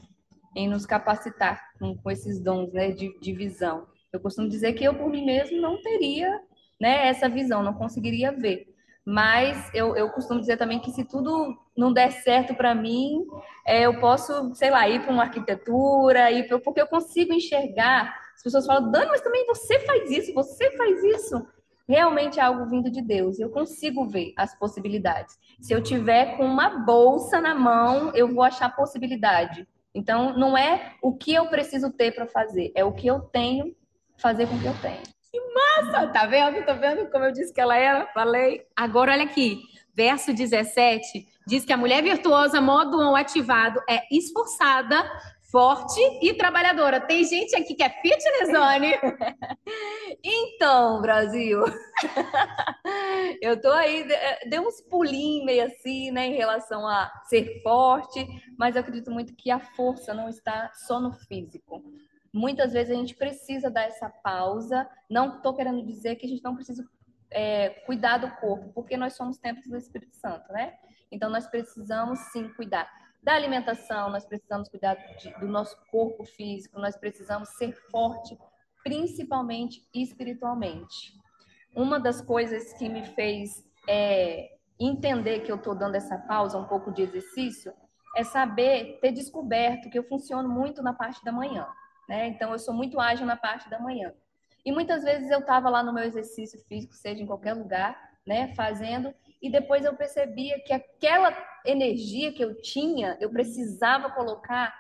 [0.55, 3.87] em nos capacitar com, com esses dons né, de, de visão.
[4.13, 6.39] Eu costumo dizer que eu, por mim mesmo, não teria
[6.83, 8.67] né, essa visão, não conseguiria ver.
[9.05, 13.25] Mas eu, eu costumo dizer também que se tudo não der certo para mim,
[13.65, 18.13] é, eu posso, sei lá, ir para uma arquitetura, ir pra, porque eu consigo enxergar.
[18.35, 21.47] As pessoas falam, Dani, mas também você faz isso, você faz isso
[21.89, 23.39] realmente é algo vindo de Deus.
[23.39, 25.37] Eu consigo ver as possibilidades.
[25.61, 29.67] Se eu tiver com uma bolsa na mão, eu vou achar possibilidade.
[29.95, 33.77] Então, não é o que eu preciso ter para fazer, é o que eu tenho
[34.17, 35.03] fazer com o que eu tenho.
[35.33, 36.09] Que massa!
[36.09, 36.63] Tá vendo?
[36.67, 38.07] Tá vendo como eu disse que ela era?
[38.09, 38.67] Falei.
[38.77, 39.63] Agora, olha aqui.
[39.95, 45.11] Verso 17 diz que a mulher virtuosa, modo 1 ativado, é esforçada,
[45.51, 47.01] forte e trabalhadora.
[47.01, 48.93] Tem gente aqui que é fitness, Dani?
[50.23, 51.63] então, Brasil,
[53.41, 54.07] eu tô aí,
[54.49, 58.27] deu uns pulinhos meio assim, né, em relação a ser forte,
[58.59, 61.83] mas eu acredito muito que a força não está só no físico.
[62.33, 64.89] Muitas vezes a gente precisa dar essa pausa.
[65.11, 66.85] Não estou querendo dizer que a gente não precisa
[67.31, 70.75] é, cuidar do corpo, porque nós somos templos do Espírito Santo, né?
[71.11, 72.91] Então nós precisamos sim cuidar
[73.23, 78.37] da alimentação, nós precisamos cuidar de, do nosso corpo físico, nós precisamos ser forte,
[78.83, 81.15] principalmente espiritualmente.
[81.75, 86.67] Uma das coisas que me fez é, entender que eu estou dando essa pausa, um
[86.67, 87.73] pouco de exercício,
[88.17, 91.67] é saber, ter descoberto que eu funciono muito na parte da manhã.
[92.13, 92.27] Né?
[92.27, 94.13] Então, eu sou muito ágil na parte da manhã.
[94.67, 98.55] E muitas vezes eu estava lá no meu exercício físico, seja em qualquer lugar, né,
[98.55, 104.77] fazendo, e depois eu percebia que aquela energia que eu tinha, eu precisava colocar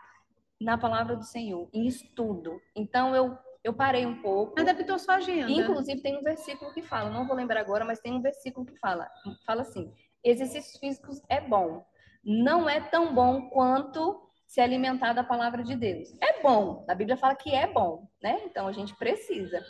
[0.60, 2.60] na palavra do Senhor, em estudo.
[2.76, 4.60] Então eu eu parei um pouco.
[4.60, 5.50] Adaptou sua agenda.
[5.50, 8.76] Inclusive tem um versículo que fala, não vou lembrar agora, mas tem um versículo que
[8.78, 9.08] fala,
[9.46, 9.92] fala assim:
[10.22, 11.84] exercícios físicos é bom,
[12.24, 14.20] não é tão bom quanto
[14.52, 16.12] se alimentar da palavra de Deus.
[16.20, 18.38] É bom, a Bíblia fala que é bom, né?
[18.44, 19.64] Então a gente precisa,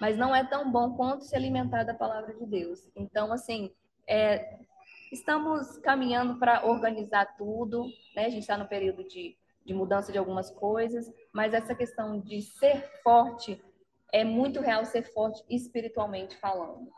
[0.00, 2.88] mas não é tão bom quanto se alimentar da palavra de Deus.
[2.94, 3.74] Então assim,
[4.06, 4.60] é,
[5.10, 8.26] estamos caminhando para organizar tudo, né?
[8.26, 12.40] A gente está no período de, de mudança de algumas coisas, mas essa questão de
[12.40, 13.60] ser forte
[14.12, 16.88] é muito real ser forte espiritualmente falando.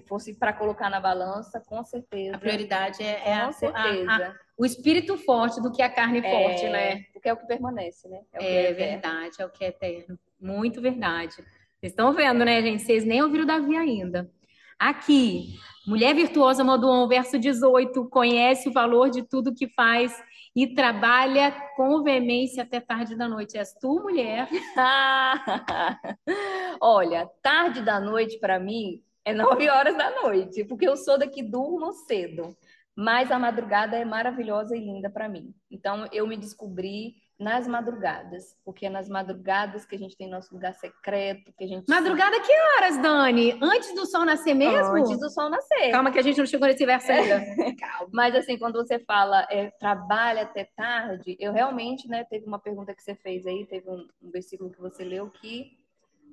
[0.00, 2.36] Se fosse para colocar na balança, com certeza.
[2.36, 4.10] A prioridade é, é com a, certeza.
[4.12, 7.02] a- a- o espírito forte do que a carne É, forte, né?
[7.12, 8.18] Porque é o que permanece, né?
[8.34, 8.76] o que É eterno.
[8.76, 10.18] verdade, é o que é eterno.
[10.40, 11.34] Muito verdade.
[11.34, 12.82] Vocês estão vendo, né, gente?
[12.82, 14.30] Vocês nem ouviram o Davi ainda.
[14.78, 15.54] Aqui,
[15.86, 20.12] Mulher Virtuosa Modo 1, verso 18, conhece o valor de tudo que faz
[20.54, 23.56] e trabalha com veemência até tarde da noite.
[23.58, 24.48] És tu, mulher?
[26.80, 31.42] Olha, tarde da noite para mim é nove horas da noite, porque eu sou daqui
[31.42, 32.56] durmo cedo.
[32.96, 35.54] Mas a madrugada é maravilhosa e linda para mim.
[35.70, 40.52] Então eu me descobri nas madrugadas, porque é nas madrugadas que a gente tem nosso
[40.52, 43.56] lugar secreto, que a gente Madrugada que horas, Dani?
[43.62, 44.96] Antes do sol nascer mesmo?
[44.96, 45.92] antes do sol nascer.
[45.92, 47.40] Calma que a gente não chegou nesse verso ainda.
[47.78, 48.08] Calma.
[48.12, 52.92] Mas assim, quando você fala é, trabalha até tarde, eu realmente, né, teve uma pergunta
[52.92, 55.77] que você fez aí, teve um, um versículo que você leu que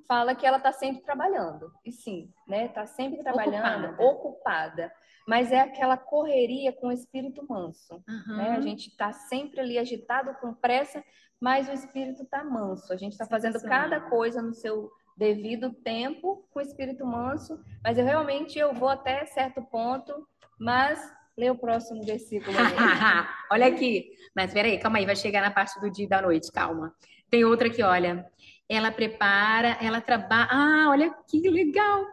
[0.06, 1.70] fala que ela está sempre trabalhando.
[1.84, 4.02] E sim, né, está sempre trabalhando, Ocupada.
[4.04, 4.92] ocupada.
[5.28, 8.36] Mas é aquela correria com o espírito manso, Uhum.
[8.36, 8.50] né?
[8.56, 11.02] A gente está sempre ali agitado com pressa,
[11.40, 12.92] mas o espírito está manso.
[12.92, 17.98] A gente está fazendo cada coisa no seu devido tempo com o espírito manso, mas
[17.98, 20.14] eu realmente eu vou até certo ponto,
[20.60, 21.00] mas
[21.36, 22.54] lê o próximo versículo
[23.50, 24.10] olha aqui.
[24.34, 26.94] Mas peraí, calma aí, vai chegar na parte do dia e da noite, calma.
[27.30, 28.24] Tem outra aqui, olha.
[28.68, 30.48] Ela prepara, ela trabalha.
[30.50, 32.04] Ah, olha que legal.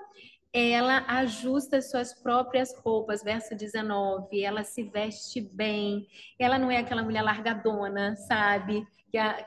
[0.55, 4.43] Ela ajusta as suas próprias roupas, verso 19.
[4.43, 6.07] Ela se veste bem.
[6.37, 8.85] Ela não é aquela mulher largadona, sabe?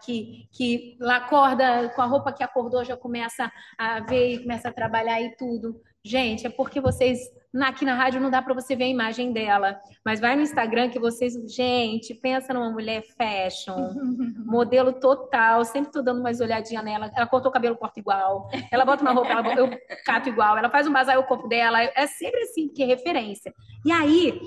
[0.05, 4.73] Que, que, acorda com a roupa que acordou, já começa a ver e começa a
[4.73, 5.81] trabalhar e tudo.
[6.05, 7.21] Gente, é porque vocês.
[7.62, 10.90] Aqui na rádio não dá para você ver a imagem dela, mas vai no Instagram
[10.90, 11.35] que vocês.
[11.55, 13.95] Gente, pensa numa mulher fashion,
[14.45, 15.64] modelo total.
[15.64, 17.11] Sempre tô dando umas olhadinhas nela.
[17.14, 18.51] Ela cortou o cabelo, corta igual.
[18.71, 19.71] Ela bota uma roupa, ela, eu
[20.05, 20.59] cato igual.
[20.59, 21.81] Ela faz um bazar, eu corpo dela.
[21.83, 23.55] É sempre assim, que é referência.
[23.85, 24.40] E aí,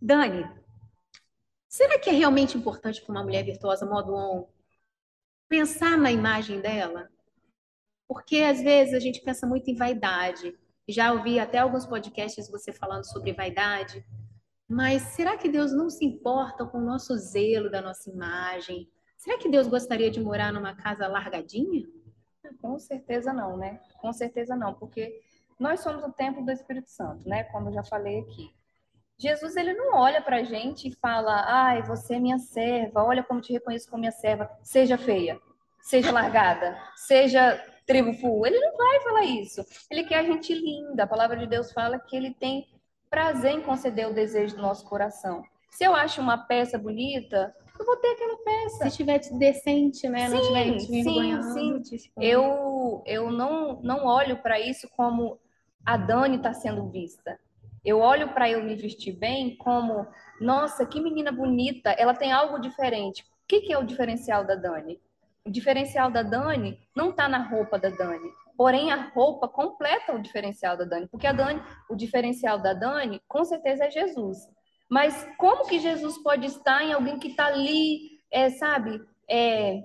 [0.00, 0.48] Dani,
[1.68, 4.46] será que é realmente importante para uma mulher virtuosa modo on
[5.48, 7.08] pensar na imagem dela?
[8.08, 10.56] Porque às vezes a gente pensa muito em vaidade.
[10.88, 14.04] Já ouvi até alguns podcasts você falando sobre vaidade.
[14.68, 18.90] Mas será que Deus não se importa com o nosso zelo da nossa imagem?
[19.16, 21.86] Será que Deus gostaria de morar numa casa largadinha?
[22.60, 23.80] Com certeza não, né?
[24.00, 25.20] Com certeza não, porque
[25.58, 27.44] nós somos o templo do Espírito Santo, né?
[27.44, 28.54] Como eu já falei aqui.
[29.18, 33.40] Jesus, ele não olha pra gente e fala, ai, você é minha serva, olha como
[33.40, 35.40] te reconheço como minha serva, seja feia,
[35.80, 38.46] seja largada, seja tribo full.
[38.46, 39.64] Ele não vai falar isso.
[39.90, 41.04] Ele quer a gente linda.
[41.04, 42.66] A palavra de Deus fala que ele tem
[43.08, 45.42] prazer em conceder o desejo do nosso coração.
[45.70, 48.78] Se eu acho uma peça bonita, eu vou ter aquela peça.
[48.82, 50.28] Se estiver decente, né?
[50.28, 51.96] não Sim, estiver te sim, sim.
[51.96, 52.26] expondo.
[52.26, 55.38] Eu, eu não, não olho para isso como
[55.84, 57.38] a Dani está sendo vista.
[57.84, 60.06] Eu olho para eu me vestir bem como,
[60.40, 63.22] nossa, que menina bonita, ela tem algo diferente.
[63.22, 64.98] O que, que é o diferencial da Dani?
[65.46, 70.20] O diferencial da Dani não está na roupa da Dani, porém a roupa completa o
[70.20, 74.38] diferencial da Dani, porque a Dani, o diferencial da Dani, com certeza é Jesus.
[74.90, 79.82] Mas como que Jesus pode estar em alguém que está ali, é, sabe, é,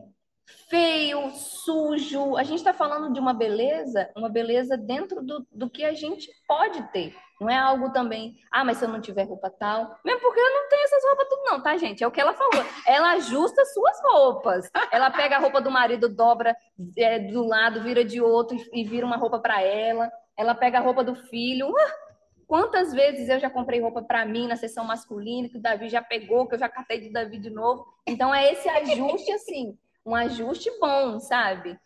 [0.67, 2.35] feio, sujo.
[2.37, 6.27] A gente está falando de uma beleza, uma beleza dentro do, do que a gente
[6.47, 7.15] pode ter.
[7.41, 9.97] Não é algo também, ah, mas se eu não tiver roupa tal.
[10.05, 12.03] Mesmo porque eu não tenho essas roupas tudo, não, tá, gente?
[12.03, 12.63] É o que ela falou.
[12.85, 14.69] Ela ajusta suas roupas.
[14.91, 16.55] Ela pega a roupa do marido, dobra
[16.95, 20.11] é, do lado, vira de outro e, vira uma roupa para ela.
[20.37, 21.75] Ela pega a roupa do filho.
[21.75, 21.93] Ah,
[22.45, 26.01] Quantas vezes eu já comprei roupa para mim na seção masculina, que o Davi já
[26.01, 27.87] pegou, que eu já catei do Davi de novo.
[28.05, 29.75] Então é esse ajuste, assim,
[30.05, 31.79] um ajuste bom, sabe?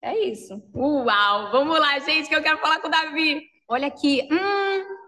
[0.00, 0.62] É isso.
[0.74, 1.50] Uau!
[1.50, 3.42] Vamos lá, gente, que eu quero falar com o Davi.
[3.68, 4.26] Olha aqui.
[4.30, 5.01] Hum.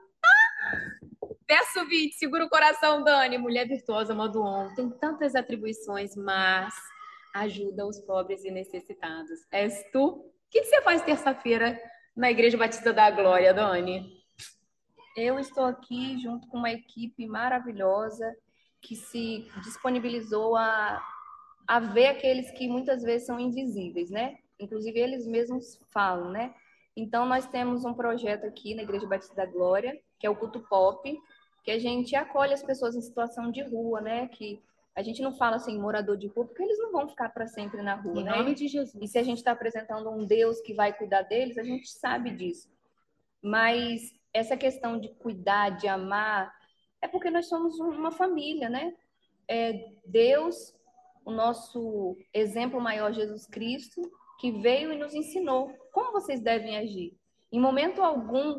[1.46, 3.36] Verso 20, segura o coração, Dani.
[3.36, 4.74] Mulher virtuosa, modo on.
[4.74, 6.74] Tem tantas atribuições, mas
[7.34, 9.40] ajuda os pobres e necessitados.
[9.50, 10.06] És tu?
[10.06, 11.78] O que você faz terça-feira
[12.16, 14.24] na Igreja Batista da Glória, Dani?
[15.16, 18.34] Eu estou aqui junto com uma equipe maravilhosa
[18.80, 21.02] que se disponibilizou a,
[21.66, 24.38] a ver aqueles que muitas vezes são invisíveis, né?
[24.58, 26.54] Inclusive eles mesmos falam, né?
[26.96, 30.60] Então nós temos um projeto aqui na Igreja Batista da Glória, que é o Culto
[30.60, 31.18] Pop,
[31.64, 34.28] que a gente acolhe as pessoas em situação de rua, né?
[34.28, 34.62] Que
[34.94, 37.82] a gente não fala assim morador de rua, porque eles não vão ficar para sempre
[37.82, 38.36] na rua, Em né?
[38.36, 38.94] nome de Jesus.
[39.02, 42.30] E se a gente está apresentando um Deus que vai cuidar deles, a gente sabe
[42.30, 42.68] disso.
[43.42, 46.52] Mas essa questão de cuidar, de amar,
[47.02, 48.94] É porque nós somos uma família, né?
[49.46, 50.74] É Deus,
[51.22, 54.00] o nosso exemplo maior, Jesus Cristo,
[54.40, 57.14] que veio e nos ensinou como vocês devem agir.
[57.52, 58.58] Em momento algum,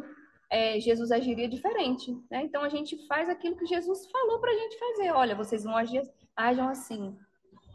[0.49, 2.11] é, Jesus agiria diferente.
[2.29, 2.43] Né?
[2.43, 5.11] Então a gente faz aquilo que Jesus falou para a gente fazer.
[5.11, 6.01] Olha, vocês vão agir,
[6.35, 7.17] ajam assim.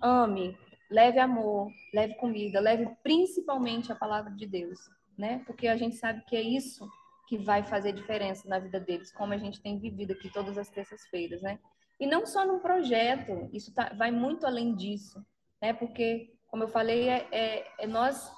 [0.02, 0.56] Ame,
[0.90, 4.78] leve amor, leve comida, leve principalmente a palavra de Deus,
[5.16, 5.42] né?
[5.46, 6.88] Porque a gente sabe que é isso
[7.28, 10.68] que vai fazer diferença na vida deles, como a gente tem vivido aqui todas as
[10.68, 11.60] terças-feiras, né?
[12.00, 15.24] E não só num projeto, isso tá, vai muito além disso,
[15.60, 15.72] né?
[15.72, 18.32] Porque, como eu falei, é, é, é nós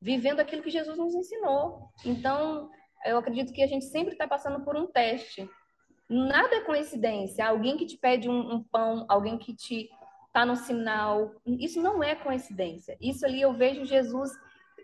[0.00, 1.90] vivendo aquilo que Jesus nos ensinou.
[2.04, 2.70] Então,
[3.04, 5.48] eu acredito que a gente sempre está passando por um teste.
[6.08, 7.46] Nada é coincidência.
[7.46, 9.90] Alguém que te pede um, um pão, alguém que te
[10.26, 12.96] está no sinal, isso não é coincidência.
[13.00, 14.30] Isso ali eu vejo Jesus.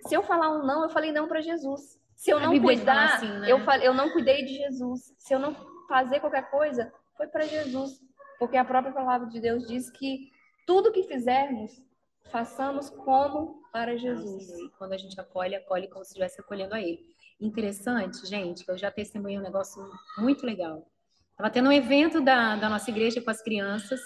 [0.06, 1.98] Se eu falar um não, eu falei não para Jesus.
[2.14, 3.50] Se eu não cuidar, assim, né?
[3.50, 5.14] eu falei, eu não cuidei de Jesus.
[5.18, 5.54] Se eu não
[5.88, 8.00] fazer qualquer coisa, foi para Jesus,
[8.38, 10.30] porque a própria palavra de Deus diz que
[10.66, 11.82] tudo que fizermos,
[12.30, 14.48] façamos como para Jesus.
[14.58, 17.13] E quando a gente acolhe, acolhe como se estivesse acolhendo a Ele
[17.46, 19.82] interessante, gente, que eu já testemunhei um negócio
[20.18, 20.86] muito legal.
[21.30, 24.00] Estava tendo um evento da, da nossa igreja com as crianças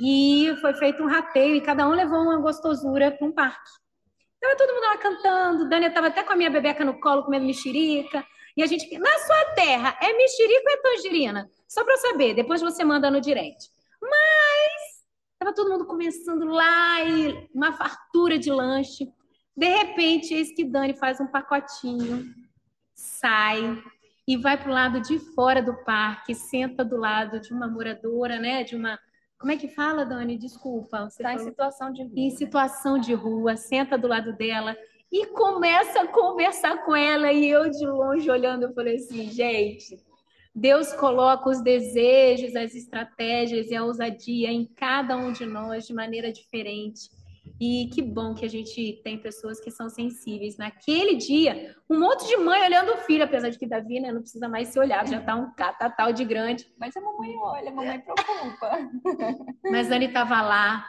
[0.00, 3.70] e foi feito um rateio e cada um levou uma gostosura para um parque.
[4.34, 7.46] Estava todo mundo lá cantando, Dani estava até com a minha bebeca no colo comendo
[7.46, 8.24] mexerica.
[8.56, 11.50] E a gente, na sua terra, é mexerica ou é tangerina?
[11.66, 13.70] Só para saber, depois você manda no direct.
[14.00, 19.12] Mas estava todo mundo começando lá e uma fartura de lanche.
[19.56, 22.43] De repente, eis que Dani faz um pacotinho
[22.94, 23.82] sai
[24.26, 28.38] e vai para o lado de fora do parque, senta do lado de uma moradora,
[28.38, 28.64] né?
[28.64, 28.98] De uma.
[29.38, 30.38] Como é que fala, Dani?
[30.38, 31.10] Desculpa.
[31.10, 32.12] Você está em situação de rua.
[32.16, 34.76] Em situação de rua, senta do lado dela
[35.12, 37.30] e começa a conversar com ela.
[37.32, 40.02] E eu de longe olhando, eu falei assim, gente.
[40.54, 45.92] Deus coloca os desejos, as estratégias e a ousadia em cada um de nós de
[45.92, 47.10] maneira diferente.
[47.60, 50.56] E que bom que a gente tem pessoas que são sensíveis.
[50.56, 54.20] Naquele dia, um monte de mãe olhando o filho, apesar de que Davi né, não
[54.20, 56.68] precisa mais ser olhado, já está um catatal de grande.
[56.78, 58.90] Mas a mamãe olha, a mamãe preocupa.
[59.70, 60.84] Mas a Anne estava lá,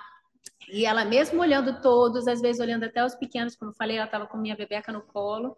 [0.70, 4.06] e ela mesmo olhando todos, às vezes olhando até os pequenos, como eu falei, ela
[4.06, 5.56] estava com minha bebeca no colo.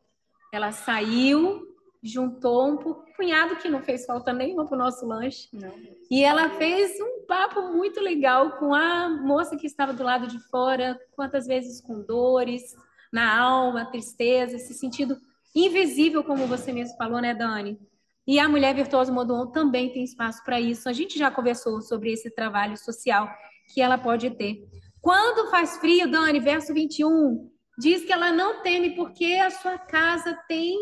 [0.53, 1.61] Ela saiu,
[2.01, 2.77] juntou um
[3.15, 5.49] punhado que não fez falta nenhuma para o nosso lanche.
[5.53, 5.71] Não.
[6.09, 10.39] E ela fez um papo muito legal com a moça que estava do lado de
[10.49, 12.75] fora, quantas vezes com dores
[13.11, 15.17] na alma, tristeza, se sentindo
[15.55, 17.79] invisível, como você mesmo falou, né, Dani?
[18.27, 20.89] E a Mulher Virtuosa Modon também tem espaço para isso.
[20.89, 23.29] A gente já conversou sobre esse trabalho social
[23.73, 24.67] que ela pode ter.
[25.01, 30.37] Quando faz frio, Dani, verso 21, diz que ela não teme porque a sua casa
[30.47, 30.77] tem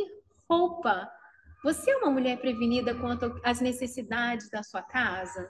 [0.49, 1.09] roupa.
[1.63, 5.49] Você é uma mulher prevenida quanto às necessidades da sua casa?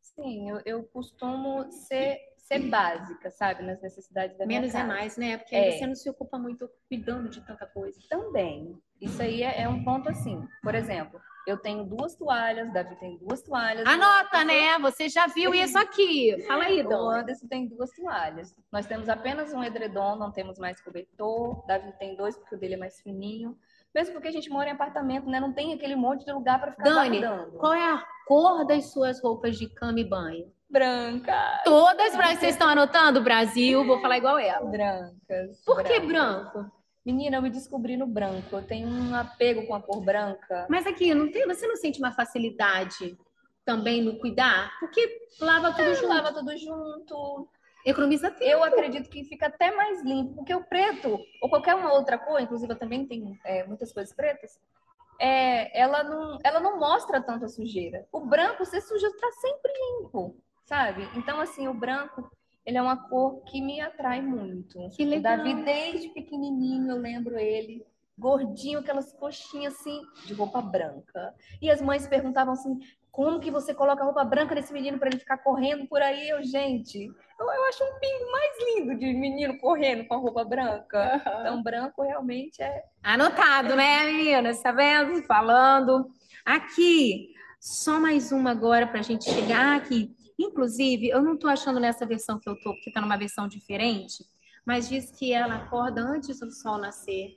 [0.00, 4.84] Sim, eu, eu costumo ser, ser básica, sabe, nas necessidades da Menos minha casa.
[4.84, 5.38] é mais, né?
[5.38, 5.72] Porque é.
[5.72, 7.98] você não se ocupa muito cuidando de tanta coisa.
[8.10, 8.78] Também.
[9.00, 10.46] Isso aí é, é um ponto assim.
[10.62, 13.86] Por exemplo, eu tenho duas toalhas, Davi tem duas toalhas.
[13.86, 14.78] Anota, né?
[14.80, 16.40] Você já viu isso aqui.
[16.46, 17.06] Fala aí, Dom.
[17.06, 18.54] O Anderson tem duas toalhas.
[18.70, 21.64] Nós temos apenas um edredom, não temos mais cobertor.
[21.66, 23.58] Davi tem dois, porque o dele é mais fininho.
[23.94, 25.38] Mesmo porque a gente mora em apartamento, né?
[25.38, 27.58] Não tem aquele monte de lugar para ficar Dani, guardando.
[27.58, 30.50] qual é a cor das suas roupas de cama e banho?
[30.70, 31.60] Branca.
[31.64, 32.38] Todas brancas.
[32.38, 33.20] Vocês estão anotando?
[33.20, 34.70] Brasil, vou falar igual ela.
[34.70, 35.62] Brancas.
[35.66, 35.92] Por brancas.
[35.92, 36.72] que branco?
[37.04, 38.56] Menina, eu me descobri no branco.
[38.56, 40.66] Eu tenho um apego com a cor branca.
[40.70, 43.18] Mas aqui, não tem, você não sente uma facilidade
[43.64, 44.72] também no cuidar?
[44.80, 46.08] Porque lava tudo é, junto.
[46.08, 47.48] Lava tudo junto.
[47.84, 48.44] Economiza tempo.
[48.44, 52.40] Eu acredito que fica até mais limpo, porque o preto, ou qualquer uma outra cor,
[52.40, 54.58] inclusive eu também tenho é, muitas coisas pretas,
[55.18, 58.06] é, ela, não, ela não mostra tanta sujeira.
[58.12, 61.08] O branco, você suja, está sempre limpo, sabe?
[61.16, 62.30] Então, assim, o branco,
[62.64, 64.78] ele é uma cor que me atrai muito.
[64.90, 65.34] Que legal.
[65.34, 67.84] O Davi, desde pequenininho, eu lembro ele,
[68.18, 71.34] gordinho, aquelas coxinhas assim, de roupa branca.
[71.60, 72.78] E as mães perguntavam assim:
[73.10, 76.30] como que você coloca roupa branca nesse menino para ele ficar correndo por aí?
[76.30, 77.12] Eu, gente,
[77.42, 81.22] eu, eu acho um pingo mais lindo de menino correndo com a roupa branca.
[81.26, 81.40] Uhum.
[81.40, 82.84] Então, branco realmente é.
[83.02, 84.62] Anotado, né, meninas?
[84.62, 85.22] Tá vendo?
[85.24, 86.08] Falando.
[86.44, 90.14] Aqui, só mais uma agora para a gente chegar aqui.
[90.38, 94.24] Inclusive, eu não estou achando nessa versão que eu tô, porque está numa versão diferente,
[94.64, 97.36] mas diz que ela acorda antes do sol nascer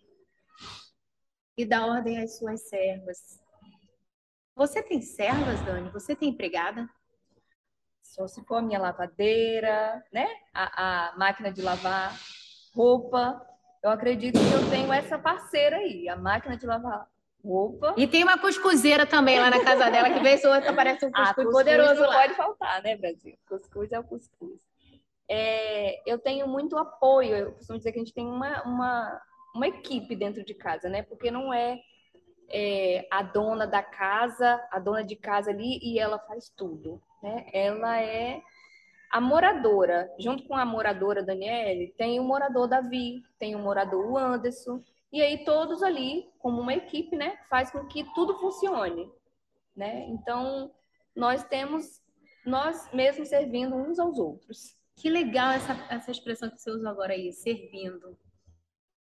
[1.58, 3.46] e dá ordem às suas servas
[4.56, 5.90] você tem servas, Dani?
[5.90, 6.90] Você tem empregada?
[8.16, 10.26] Só se for a minha lavadeira, né?
[10.54, 12.18] A, a máquina de lavar
[12.74, 13.46] roupa.
[13.84, 17.08] Eu acredito que eu tenho essa parceira aí, a máquina de lavar
[17.44, 17.94] Opa!
[17.96, 21.10] E tem uma cuscuzeira também lá na casa dela, que vez ou outra aparece um
[21.14, 22.22] Ah, cuscuz cuscuz poderoso não lá.
[22.22, 23.38] pode faltar, né, Brasil?
[23.48, 24.60] Cuscuz é o cuscuz.
[25.30, 27.36] É, eu tenho muito apoio.
[27.36, 29.22] Eu costumo dizer que a gente tem uma, uma,
[29.54, 31.04] uma equipe dentro de casa, né?
[31.04, 31.80] Porque não é,
[32.50, 37.48] é, a dona da casa, a dona de casa ali e ela faz tudo, né?
[37.52, 38.42] Ela é
[39.12, 40.14] a moradora.
[40.20, 44.84] Junto com a moradora Daniele, tem o morador Davi, tem o morador Anderson.
[45.12, 47.38] E aí todos ali, como uma equipe, né?
[47.50, 49.12] Faz com que tudo funcione,
[49.76, 50.06] né?
[50.10, 50.72] Então,
[51.16, 52.04] nós temos
[52.46, 54.76] nós mesmos servindo uns aos outros.
[54.96, 58.16] Que legal essa, essa expressão que você usou agora aí, servindo.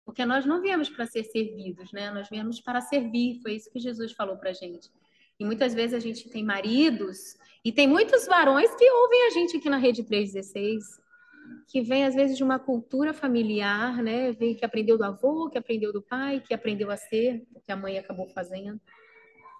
[0.05, 2.11] Porque nós não viemos para ser servidos, né?
[2.11, 3.41] Nós viemos para servir.
[3.41, 4.91] Foi isso que Jesus falou para gente.
[5.39, 9.57] E muitas vezes a gente tem maridos e tem muitos varões que ouvem a gente
[9.57, 10.83] aqui na Rede 316,
[11.67, 14.31] que vem às vezes de uma cultura familiar, né?
[14.31, 17.75] Vem que aprendeu do avô, que aprendeu do pai, que aprendeu a ser, que a
[17.75, 18.81] mãe acabou fazendo.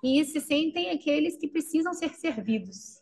[0.04, 3.00] E se sentem aqueles que precisam ser servidos.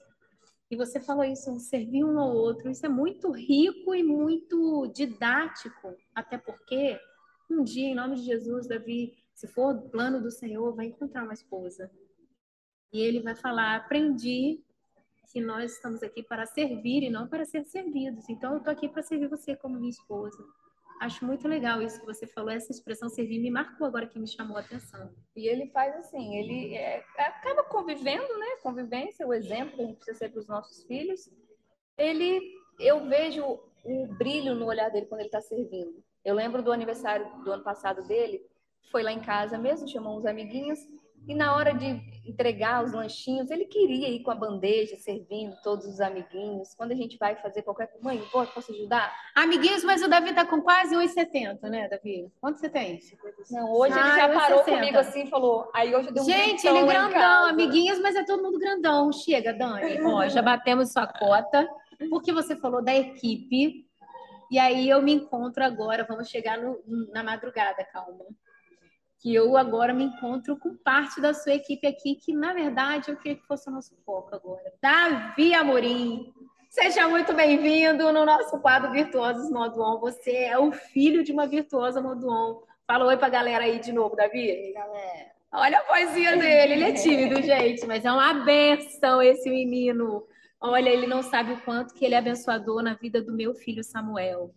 [0.69, 2.69] E você falou isso, servir um ao outro.
[2.69, 6.99] Isso é muito rico e muito didático, até porque
[7.49, 11.33] um dia, em nome de Jesus, Davi, se for plano do Senhor, vai encontrar uma
[11.33, 11.89] esposa.
[12.91, 14.61] E ele vai falar: aprendi
[15.31, 18.27] que nós estamos aqui para servir e não para ser servidos.
[18.29, 20.37] Então, eu estou aqui para servir você como minha esposa.
[20.99, 24.27] Acho muito legal isso que você falou, essa expressão servir me marcou agora que me
[24.27, 25.13] chamou a atenção.
[25.33, 28.57] E ele faz assim, ele é, acaba convivendo, né?
[28.61, 31.31] Convivência, o exemplo que a gente precisa ser para os nossos filhos.
[31.97, 32.41] Ele,
[32.79, 33.45] eu vejo
[33.85, 36.03] o brilho no olhar dele quando ele está servindo.
[36.25, 38.45] Eu lembro do aniversário do ano passado dele,
[38.91, 40.79] foi lá em casa mesmo, chamou uns amiguinhos,
[41.29, 41.85] e na hora de
[42.27, 46.73] entregar os lanchinhos, ele queria ir com a bandeja, servindo todos os amiguinhos.
[46.75, 49.15] Quando a gente vai fazer qualquer coisa, mãe, pô, posso ajudar?
[49.35, 52.31] Amiguinhos, mas o Davi tá com quase 1,70, né, Davi?
[52.41, 52.99] Quanto você tem?
[53.51, 54.79] Não, hoje Ah, ele já parou 60.
[54.79, 55.69] comigo assim e falou.
[55.73, 59.11] Aí hoje eu dei um Gente, ele é grandão, amiguinhos, mas é todo mundo grandão.
[59.11, 60.01] Chega, Dani.
[60.03, 61.69] Ó, já batemos sua cota,
[62.09, 63.85] porque você falou da equipe.
[64.51, 66.79] E aí eu me encontro agora, vamos chegar no-
[67.13, 68.25] na madrugada, calma.
[69.21, 73.17] Que eu agora me encontro com parte da sua equipe aqui, que na verdade eu
[73.17, 74.73] queria que fosse o nosso foco agora.
[74.81, 76.33] Davi Amorim,
[76.69, 79.99] seja muito bem-vindo no nosso quadro Virtuosos Modo On.
[79.99, 82.61] Você é o filho de uma virtuosa Modo On.
[82.87, 84.71] Fala oi pra galera aí de novo, Davi.
[84.73, 85.31] Galera.
[85.51, 90.23] Olha a vozinha dele, ele é tímido, gente, mas é uma benção esse menino.
[90.61, 93.83] Olha, ele não sabe o quanto que ele é abençoador na vida do meu filho
[93.83, 94.53] Samuel.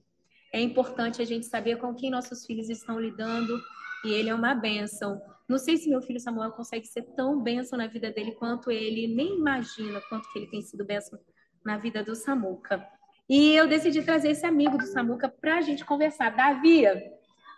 [0.52, 3.58] É importante a gente saber com quem nossos filhos estão lidando
[4.04, 5.20] e ele é uma benção.
[5.48, 9.06] Não sei se meu filho Samuel consegue ser tão benção na vida dele quanto ele
[9.14, 11.18] nem imagina quanto que ele tem sido benção
[11.64, 12.86] na vida do Samuca.
[13.28, 16.30] E eu decidi trazer esse amigo do Samuca para a gente conversar.
[16.30, 16.86] Davi,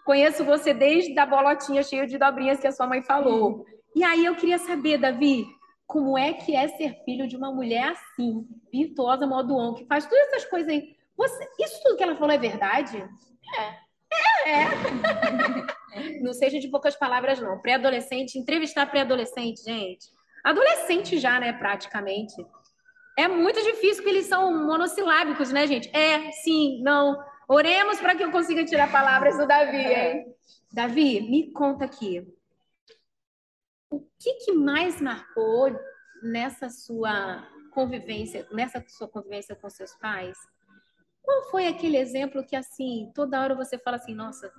[0.04, 3.64] Conheço você desde a bolotinha cheia de dobrinhas que a sua mãe falou.
[3.96, 5.46] E aí eu queria saber, Davi,
[5.86, 10.04] como é que é ser filho de uma mulher assim, virtuosa, modo on, que faz
[10.06, 10.94] todas essas coisas aí.
[11.16, 12.98] Você, isso tudo que ela falou é verdade?
[13.58, 13.78] É.
[14.44, 14.62] É,
[15.94, 16.20] é.
[16.22, 17.60] Não seja de poucas palavras, não.
[17.60, 20.08] Pré-adolescente, entrevistar pré-adolescente, gente.
[20.42, 22.34] Adolescente já, né, praticamente.
[23.16, 25.88] É muito difícil, porque eles são monossilábicos, né, gente?
[25.96, 27.16] É, sim, não.
[27.48, 30.34] Oremos para que eu consiga tirar palavras do Davi, hein?
[30.72, 32.26] Davi, me conta aqui.
[33.90, 35.70] O que, que mais marcou
[36.22, 40.36] nessa sua convivência, nessa sua convivência com seus pais?
[41.24, 44.52] Qual foi aquele exemplo que, assim, toda hora você fala assim, nossa,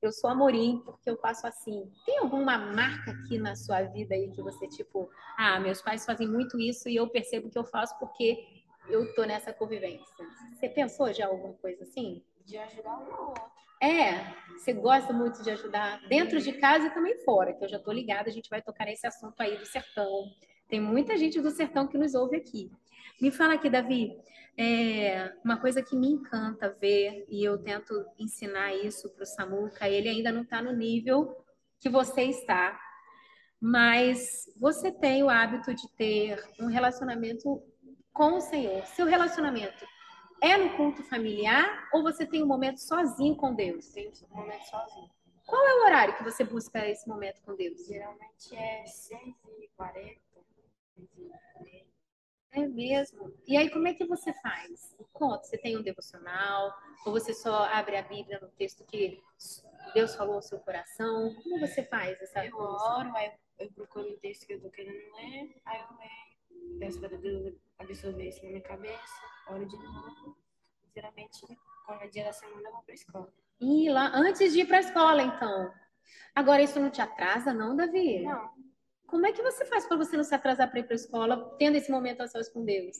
[0.00, 1.88] eu sou amorim porque eu faço assim.
[2.04, 6.26] Tem alguma marca aqui na sua vida aí que você, tipo, ah, meus pais fazem
[6.26, 8.44] muito isso e eu percebo que eu faço porque
[8.88, 10.26] eu tô nessa convivência.
[10.54, 12.24] Você pensou já alguma coisa assim?
[12.44, 13.52] De ajudar um ao outro.
[13.80, 17.78] É, você gosta muito de ajudar dentro de casa e também fora, que eu já
[17.78, 20.30] tô ligada, a gente vai tocar nesse assunto aí do sertão.
[20.68, 22.70] Tem muita gente do sertão que nos ouve aqui.
[23.20, 24.16] Me fala aqui, Davi,
[24.56, 29.88] é, uma coisa que me encanta ver, e eu tento ensinar isso para o Samuca,
[29.88, 31.36] ele ainda não está no nível
[31.80, 32.78] que você está,
[33.60, 37.62] mas você tem o hábito de ter um relacionamento
[38.12, 38.84] com o Senhor.
[38.86, 39.86] Seu relacionamento
[40.42, 43.88] é no culto familiar ou você tem um momento sozinho com Deus?
[43.88, 45.10] Tem um momento sozinho.
[45.46, 47.86] Qual é o horário que você busca esse momento com Deus?
[47.86, 50.18] Geralmente é 6h40.
[52.52, 53.32] É mesmo.
[53.46, 54.94] E aí, como é que você faz?
[55.12, 56.72] Conta, você tem um devocional?
[57.06, 59.22] Ou você só abre a Bíblia no texto que
[59.94, 61.34] Deus falou ao seu coração?
[61.42, 65.14] Como você faz essa Eu oro, aí eu procuro o texto que eu tô querendo
[65.16, 70.36] ler, aí eu leio, peço para Deus absorver isso na minha cabeça, oro de novo.
[70.94, 71.40] Geralmente,
[71.86, 73.32] quando é dia da semana, eu vou pra escola.
[73.60, 75.72] E lá, antes de ir para a escola, então.
[76.34, 78.24] Agora, isso não te atrasa, não, Davi?
[78.24, 78.50] Não.
[79.12, 81.54] Como é que você faz para você não se atrasar para ir para a escola,
[81.58, 82.96] tendo esse momento a sós com Deus?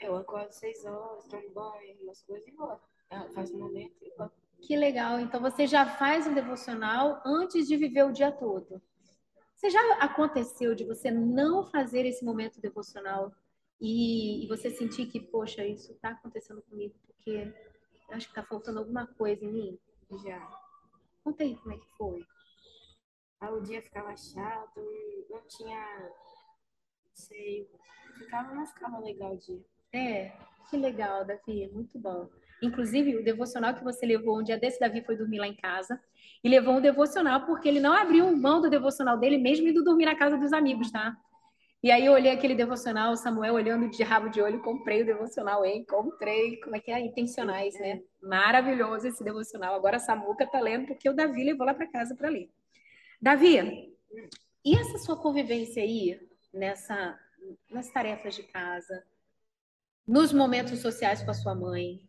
[0.00, 2.80] Eu acordo seis horas, tomo banho, umas coisas e vou.
[3.10, 4.30] Eu faço um momento e vou.
[4.62, 5.20] Que legal.
[5.20, 8.80] Então você já faz um devocional antes de viver o dia todo.
[9.54, 13.30] Você já aconteceu de você não fazer esse momento devocional
[13.78, 17.52] e, e você sentir que, poxa, isso está acontecendo comigo porque
[18.08, 19.78] acho que está faltando alguma coisa em mim?
[20.24, 20.40] Já.
[21.22, 22.24] Conta aí como é que foi.
[23.40, 24.80] Aí o dia ficava chato,
[25.30, 25.80] não tinha.
[25.98, 27.68] Não sei.
[28.18, 29.60] Ficava, não ficava legal o dia.
[29.92, 30.32] É,
[30.68, 32.28] que legal, Davi, muito bom.
[32.62, 35.98] Inclusive, o devocional que você levou um dia desse, Davi foi dormir lá em casa
[36.44, 40.04] e levou um devocional porque ele não abriu mão do devocional dele, mesmo indo dormir
[40.04, 41.16] na casa dos amigos, tá?
[41.82, 45.64] E aí eu olhei aquele devocional, Samuel olhando de rabo de olho, comprei o devocional,
[45.64, 45.82] hein?
[45.88, 47.00] Comprei, como é que é?
[47.00, 48.02] Intencionais, né?
[48.22, 49.74] Maravilhoso esse devocional.
[49.74, 52.50] Agora a Samuca tá lendo porque o Davi levou lá para casa para ler.
[53.20, 53.96] Davi,
[54.64, 56.18] e essa sua convivência aí
[56.52, 57.18] nessa
[57.70, 59.04] nas tarefas de casa,
[60.06, 62.08] nos momentos sociais com a sua mãe?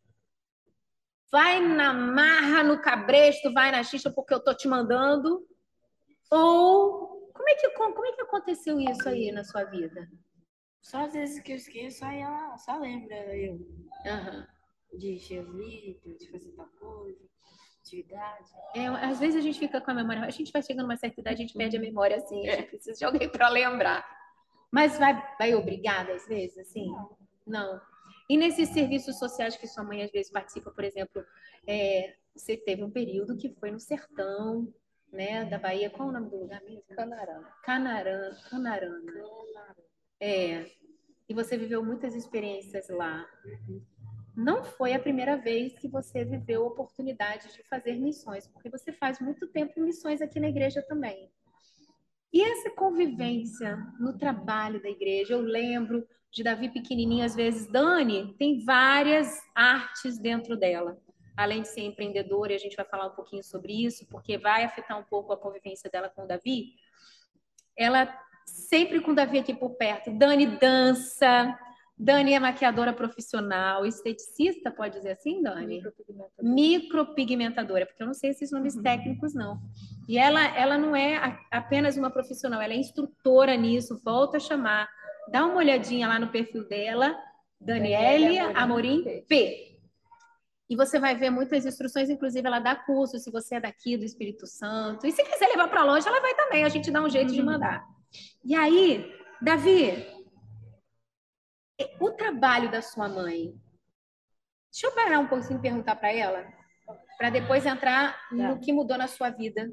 [1.31, 5.47] Vai na marra, no cabresto, vai na xixa porque eu tô te mandando?
[6.29, 10.09] Ou como é que, como é que aconteceu isso aí na sua vida?
[10.81, 13.59] Só às vezes que eu esqueço, aí ela só lembra eu
[14.05, 14.47] Aham.
[14.93, 17.23] de livros, de fazer tal coisa,
[17.81, 18.49] atividade.
[18.75, 20.97] É, às vezes a gente fica com a memória, a gente vai chegando a uma
[20.97, 24.05] certa idade, a gente perde a memória assim, a gente precisa de alguém para lembrar.
[24.71, 26.87] Mas vai, vai obrigada às vezes, assim?
[27.45, 27.81] Não.
[28.29, 31.23] E nesses serviços sociais que sua mãe às vezes participa, por exemplo,
[31.67, 34.73] é, você teve um período que foi no sertão,
[35.11, 35.89] né, da Bahia.
[35.89, 36.83] Qual é o nome do lugar mesmo?
[36.95, 37.47] Canarana.
[37.63, 38.37] Canarana.
[38.49, 39.23] Canarana.
[40.19, 40.71] É.
[41.27, 43.25] E você viveu muitas experiências lá.
[44.35, 48.91] Não foi a primeira vez que você viveu a oportunidade de fazer missões, porque você
[48.93, 51.29] faz muito tempo missões aqui na igreja também.
[52.33, 58.33] E essa convivência no trabalho da igreja, eu lembro de Davi pequenininho, às vezes, Dani
[58.39, 60.97] tem várias artes dentro dela.
[61.35, 64.63] Além de ser empreendedora, e a gente vai falar um pouquinho sobre isso, porque vai
[64.63, 66.75] afetar um pouco a convivência dela com o Davi.
[67.77, 70.11] Ela sempre com o Davi aqui por perto.
[70.17, 71.57] Dani dança,
[72.03, 75.75] Dani é maquiadora profissional, esteticista, pode dizer assim, Dani?
[75.75, 76.31] Micropigmentadora.
[76.55, 79.59] Micropigmentadora, porque eu não sei esses nomes técnicos, não.
[80.09, 84.39] E ela, ela não é a- apenas uma profissional, ela é instrutora nisso, volta a
[84.39, 84.89] chamar.
[85.31, 87.15] Dá uma olhadinha lá no perfil dela,
[87.59, 89.67] Daniele Amorim Amorim P.
[90.67, 94.05] E você vai ver muitas instruções, inclusive ela dá curso se você é daqui do
[94.05, 95.05] Espírito Santo.
[95.05, 97.43] E se quiser levar para longe, ela vai também, a gente dá um jeito de
[97.43, 97.85] mandar.
[98.43, 99.05] E aí,
[99.41, 100.03] Davi,
[101.99, 103.53] o trabalho da sua mãe.
[104.71, 106.45] Deixa eu parar um pouquinho e perguntar para ela,
[107.17, 109.69] para depois entrar no que mudou na sua vida.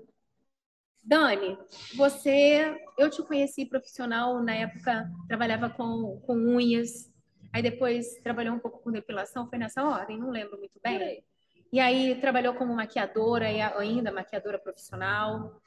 [1.02, 1.56] Dani,
[1.96, 7.10] você, eu te conheci profissional na época, trabalhava com, com unhas,
[7.52, 11.24] aí depois trabalhou um pouco com depilação, foi nessa ordem, não lembro muito bem.
[11.72, 15.60] E aí trabalhou como maquiadora, e ainda maquiadora profissional,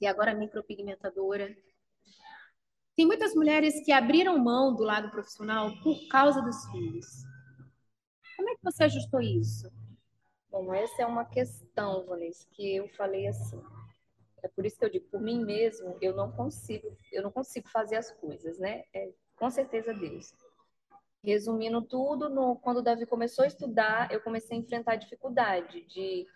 [0.00, 1.54] e agora micropigmentadora.
[2.98, 7.06] Tem muitas mulheres que abriram mão do lado profissional por causa dos filhos.
[8.36, 9.70] Como é que você ajustou isso?
[10.50, 13.62] Bom, essa é uma questão, Vanessa, que eu falei assim.
[14.42, 17.68] É por isso que eu digo, por mim mesmo, eu não consigo, eu não consigo
[17.68, 18.82] fazer as coisas, né?
[18.92, 20.34] É, com certeza Deus.
[21.22, 25.82] Resumindo tudo, no- quando o Davi começou a estudar, eu comecei a enfrentar a dificuldade
[25.86, 26.26] de,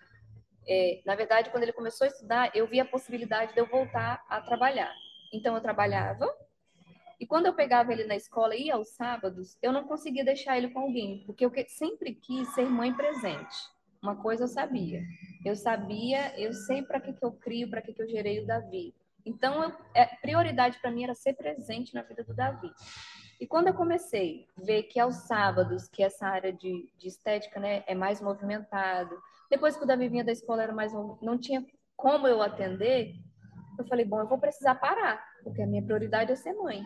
[0.69, 4.25] é, na verdade, quando ele começou a estudar, eu vi a possibilidade de eu voltar
[4.29, 4.95] a trabalhar.
[5.33, 6.33] Então eu trabalhava
[7.23, 10.59] e quando eu pegava ele na escola e ia aos sábados, eu não conseguia deixar
[10.59, 13.57] ele com alguém, porque eu sempre quis ser mãe presente.
[14.03, 15.05] Uma coisa eu sabia.
[15.45, 18.47] Eu sabia, eu sei para que, que eu crio, para que, que eu gerei o
[18.49, 18.93] Davi.
[19.25, 22.73] Então, eu, é, prioridade para mim era ser presente na vida do Davi.
[23.41, 27.61] E quando eu comecei a ver que aos sábados, que essa área de, de estética
[27.61, 29.17] né, é mais movimentado,
[29.49, 31.65] depois que o Davi vinha da escola era mais não tinha
[31.95, 33.15] como eu atender,
[33.79, 36.83] eu falei, bom, eu vou precisar parar, porque a minha prioridade é ser mãe.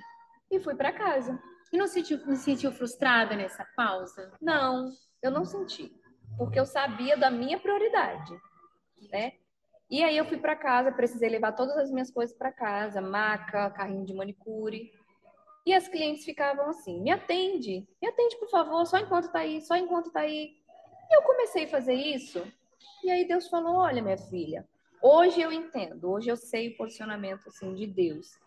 [0.50, 1.38] E fui para casa.
[1.72, 4.32] E não se sentiu, não se sentiu frustrada nessa pausa?
[4.40, 5.92] Não, eu não senti,
[6.38, 8.38] porque eu sabia da minha prioridade,
[9.10, 9.32] né?
[9.90, 13.70] E aí eu fui para casa, precisei levar todas as minhas coisas para casa, maca,
[13.70, 14.92] carrinho de manicure.
[15.64, 19.60] E as clientes ficavam assim: "Me atende, me atende, por favor, só enquanto tá aí,
[19.60, 20.56] só enquanto tá aí".
[21.10, 22.44] E eu comecei a fazer isso.
[23.02, 24.66] E aí Deus falou: "Olha, minha filha,
[25.02, 28.38] hoje eu entendo, hoje eu sei o posicionamento assim de Deus.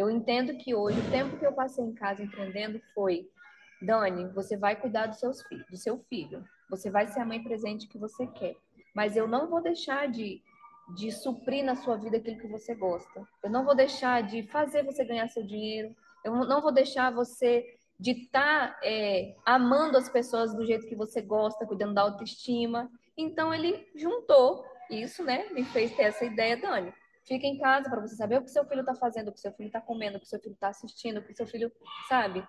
[0.00, 3.28] Eu entendo que hoje o tempo que eu passei em casa empreendendo foi
[3.82, 6.42] Dani, você vai cuidar dos seus filhos, do seu filho.
[6.70, 8.56] Você vai ser a mãe presente que você quer.
[8.94, 10.42] Mas eu não vou deixar de,
[10.96, 13.28] de suprir na sua vida aquilo que você gosta.
[13.44, 15.94] Eu não vou deixar de fazer você ganhar seu dinheiro.
[16.24, 17.66] Eu não vou deixar você
[17.98, 22.90] de estar tá, é, amando as pessoas do jeito que você gosta, cuidando da autoestima.
[23.18, 25.46] Então ele juntou isso, né?
[25.50, 26.90] Me fez ter essa ideia, Dani.
[27.30, 29.52] Fica em casa para você saber o que seu filho está fazendo, o que seu
[29.52, 31.70] filho está comendo, o que seu filho está assistindo, o que seu filho
[32.08, 32.44] sabe.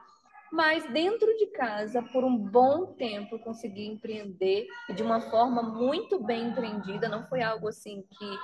[0.52, 6.20] Mas dentro de casa, por um bom tempo, consegui empreender e de uma forma muito
[6.24, 7.08] bem empreendida.
[7.08, 8.38] Não foi algo assim que,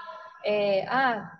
[0.46, 1.40] é, ah,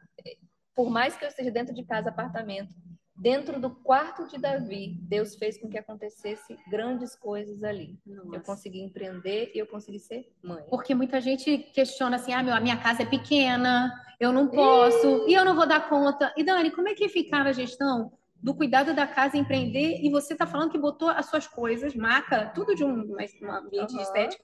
[0.76, 2.74] por mais que eu esteja dentro de casa, apartamento,
[3.18, 8.00] dentro do quarto de Davi, Deus fez com que acontecesse grandes coisas ali.
[8.06, 8.36] Nossa.
[8.36, 10.64] Eu consegui empreender e eu consegui ser mãe.
[10.70, 15.26] Porque muita gente questiona assim: ah, meu, a minha casa é pequena, eu não posso,
[15.28, 16.34] e, e eu não vou dar conta.
[16.38, 18.12] E Dani, como é que ficava a gestão
[18.42, 22.52] do cuidado da casa empreender e você está falando que botou as suas coisas, maca,
[22.54, 23.16] tudo de um,
[23.50, 24.02] ambiente uhum.
[24.02, 24.44] estético,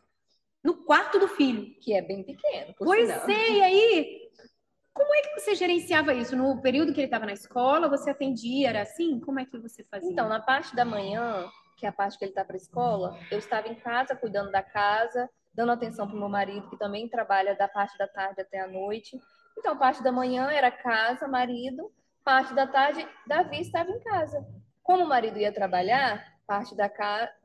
[0.64, 1.76] no quarto do filho.
[1.80, 2.74] Que é bem pequeno.
[2.78, 3.30] Pois sinal.
[3.30, 4.23] é, e aí,
[4.94, 6.36] como é que você gerenciava isso?
[6.36, 9.20] No período que ele estava na escola, você atendia, era assim?
[9.20, 10.12] Como é que você fazia?
[10.12, 13.18] Então, na parte da manhã, que é a parte que ele está para a escola,
[13.32, 17.08] eu estava em casa, cuidando da casa, dando atenção para o meu marido, que também
[17.10, 19.20] trabalha da parte da tarde até a noite.
[19.58, 21.92] Então, parte da manhã era casa, marido,
[22.24, 24.48] Parte da tarde, Davi estava em casa.
[24.82, 26.90] Como o marido ia trabalhar, parte da,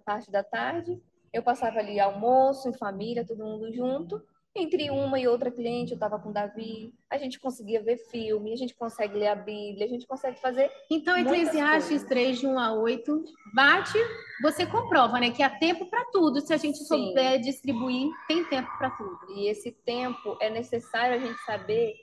[0.05, 4.22] parte da tarde, eu passava ali almoço, em família, todo mundo junto.
[4.57, 6.92] Entre uma e outra cliente, eu estava com Davi.
[7.09, 10.70] A gente conseguia ver filme, a gente consegue ler a Bíblia, a gente consegue fazer.
[10.90, 13.24] Então, Eclesiastes 3, de 1 a 8,
[13.55, 13.99] bate,
[14.42, 15.30] você comprova, né?
[15.30, 16.40] Que há tempo para tudo.
[16.40, 16.84] Se a gente Sim.
[16.86, 19.18] souber distribuir, tem tempo para tudo.
[19.36, 21.94] E esse tempo é necessário a gente saber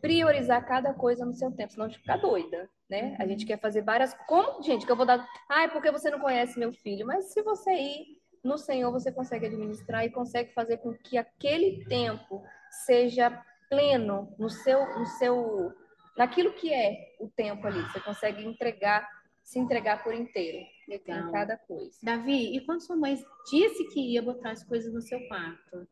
[0.00, 3.16] priorizar cada coisa no seu tempo, senão a gente fica doida, né?
[3.18, 4.14] A gente quer fazer várias.
[4.28, 5.26] Como, gente, que eu vou dar.
[5.48, 7.06] Ai, porque você não conhece meu filho.
[7.06, 8.16] Mas se você ir
[8.46, 12.42] no Senhor, você consegue administrar e consegue fazer com que aquele tempo
[12.86, 15.72] seja pleno no seu, no seu,
[16.16, 17.82] naquilo que é o tempo ali.
[17.82, 19.08] Você consegue entregar,
[19.42, 21.28] se entregar por inteiro Legal.
[21.28, 21.98] em cada coisa.
[22.02, 23.16] Davi, e quando sua mãe
[23.50, 25.86] disse que ia botar as coisas no seu quarto,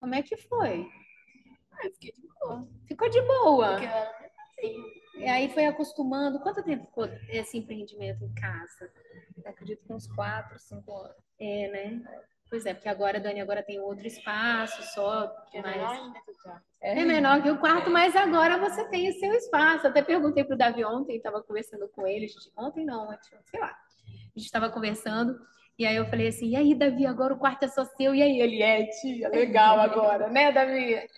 [0.00, 0.88] como é que foi?
[1.72, 2.68] Ah, eu fiquei de boa.
[2.86, 3.68] Ficou de boa.
[3.70, 4.21] Porque eu era
[5.16, 6.40] e aí foi acostumando.
[6.40, 8.90] Quanto tempo ficou esse empreendimento em casa?
[9.44, 11.16] Eu acredito que uns quatro, cinco anos.
[11.38, 12.02] É, né?
[12.48, 15.34] Pois é, porque agora a Dani agora tem outro espaço só.
[15.54, 16.64] É menor ainda que o quarto.
[16.82, 19.86] É, menor que o quarto, mas agora você tem o seu espaço.
[19.86, 22.26] Até perguntei pro Davi ontem, estava conversando com ele.
[22.56, 23.68] Ontem não, ontem, sei lá.
[24.34, 25.38] A gente estava conversando.
[25.78, 28.14] E aí eu falei assim, e aí, Davi, agora o quarto é só seu.
[28.14, 31.08] E aí ele, é, tia, legal agora, né, Davi?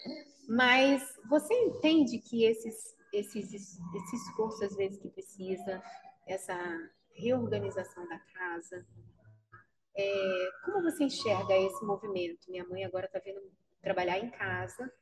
[0.48, 5.82] Mas você entende que esses, esses, esse esforço, às vezes, que precisa,
[6.26, 6.56] essa
[7.14, 8.86] reorganização da casa,
[9.96, 12.50] é, como você enxerga esse movimento?
[12.50, 13.40] Minha mãe agora está vindo
[13.80, 14.92] trabalhar em casa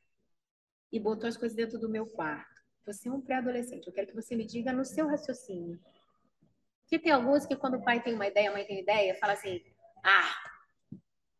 [0.91, 2.61] e botou as coisas dentro do meu quarto.
[2.85, 5.79] Você é um pré-adolescente, eu quero que você me diga no seu raciocínio.
[6.81, 9.33] Porque tem alguns que quando o pai tem uma ideia, a mãe tem ideia, fala
[9.33, 9.63] assim,
[10.03, 10.35] ah,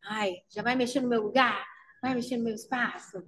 [0.04, 1.64] ai, já vai mexer no meu lugar?
[2.02, 3.22] Vai mexer no meu espaço?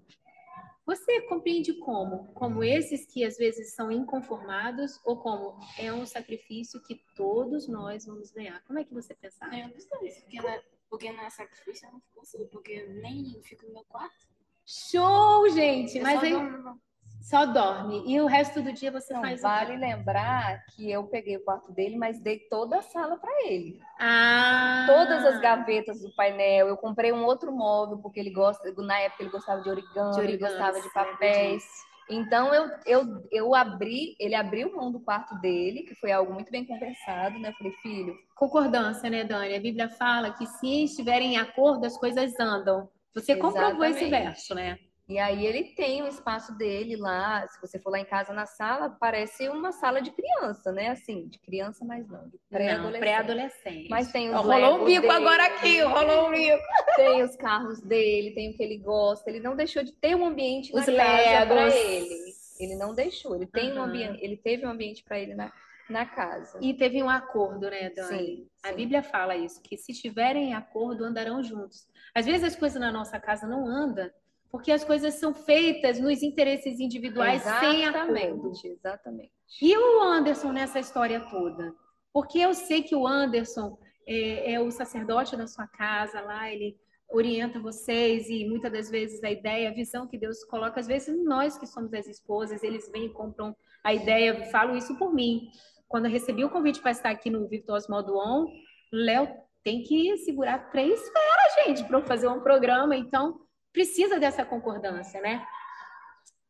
[0.86, 2.32] Você compreende como?
[2.32, 8.06] Como esses que às vezes são inconformados ou como é um sacrifício que todos nós
[8.06, 8.62] vamos ganhar?
[8.64, 9.44] Como é que você pensa?
[9.52, 13.42] É, eu gostei porque não é, porque não é sacrifício, eu não consigo, porque nem
[13.42, 14.28] fico no meu quarto.
[14.64, 15.98] Show, gente!
[15.98, 16.32] Eu Mas aí...
[16.32, 16.80] Não,
[17.26, 18.04] só dorme.
[18.06, 21.44] E o resto do dia você Não, faz vale o lembrar que eu peguei o
[21.44, 23.80] quarto dele, mas dei toda a sala para ele.
[23.98, 24.84] Ah!
[24.86, 26.68] Todas as gavetas do painel.
[26.68, 30.20] Eu comprei um outro móvel, porque ele gosta, na época ele gostava de origami, de
[30.20, 31.64] origami ele gostava de papéis.
[32.08, 36.52] Então eu, eu, eu abri, ele abriu mão do quarto dele, que foi algo muito
[36.52, 37.48] bem conversado, né?
[37.48, 38.16] Eu falei, filho.
[38.36, 39.56] Concordância, né, Dani?
[39.56, 42.88] A Bíblia fala que se estiverem em acordo, as coisas andam.
[43.12, 44.78] Você comprovou esse verso, né?
[45.08, 47.46] E aí ele tem o espaço dele lá.
[47.46, 50.88] Se você for lá em casa na sala, parece uma sala de criança, né?
[50.88, 53.00] Assim, de criança, mas não, de pré-adolescente.
[53.00, 53.88] Pré-adolescente.
[53.88, 56.62] Mas tem os oh, Rolou um bico dele, agora aqui, rolou um bico.
[56.96, 59.30] Tem os carros dele, tem o que ele gosta.
[59.30, 62.34] Ele não deixou de ter um ambiente os na casa para ele.
[62.58, 63.36] Ele não deixou.
[63.36, 63.78] Ele tem uhum.
[63.78, 65.52] um ambiente, ele teve um ambiente para ele na,
[65.88, 66.58] na casa.
[66.60, 68.18] E teve um acordo, né, Dani?
[68.18, 71.86] Sim, A Bíblia fala isso, que se estiverem em acordo, andarão juntos.
[72.12, 74.10] Às vezes as coisas na nossa casa não andam
[74.56, 78.52] porque as coisas são feitas nos interesses individuais exatamente, sem acordo.
[78.64, 79.32] Exatamente.
[79.60, 81.74] E o Anderson nessa história toda?
[82.10, 83.76] Porque eu sei que o Anderson
[84.08, 86.74] é, é, o sacerdote da sua casa lá, ele
[87.10, 91.22] orienta vocês e muitas das vezes a ideia, a visão que Deus coloca, às vezes
[91.22, 93.54] nós que somos as esposas, eles vêm e compram
[93.84, 95.50] a ideia, falo isso por mim.
[95.86, 98.46] Quando eu recebi o convite para estar aqui no Virtuoso Modo On,
[98.90, 99.28] Léo
[99.62, 102.96] tem que segurar três feras, gente, para fazer um programa.
[102.96, 103.44] Então,
[103.76, 105.46] precisa dessa concordância, né?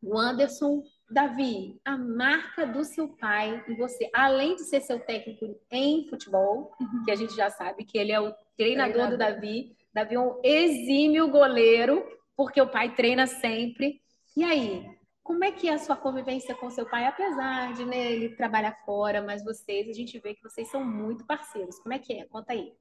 [0.00, 5.58] O Anderson, Davi, a marca do seu pai em você, além de ser seu técnico
[5.68, 7.02] em futebol, uhum.
[7.04, 9.10] que a gente já sabe que ele é o treinador, treinador.
[9.10, 12.06] do Davi, Davi é um exímio goleiro,
[12.36, 14.00] porque o pai treina sempre.
[14.36, 14.88] E aí,
[15.24, 18.78] como é que é a sua convivência com seu pai, apesar de né, ele trabalhar
[18.84, 21.76] fora, mas vocês, a gente vê que vocês são muito parceiros.
[21.80, 22.24] Como é que é?
[22.26, 22.72] Conta aí.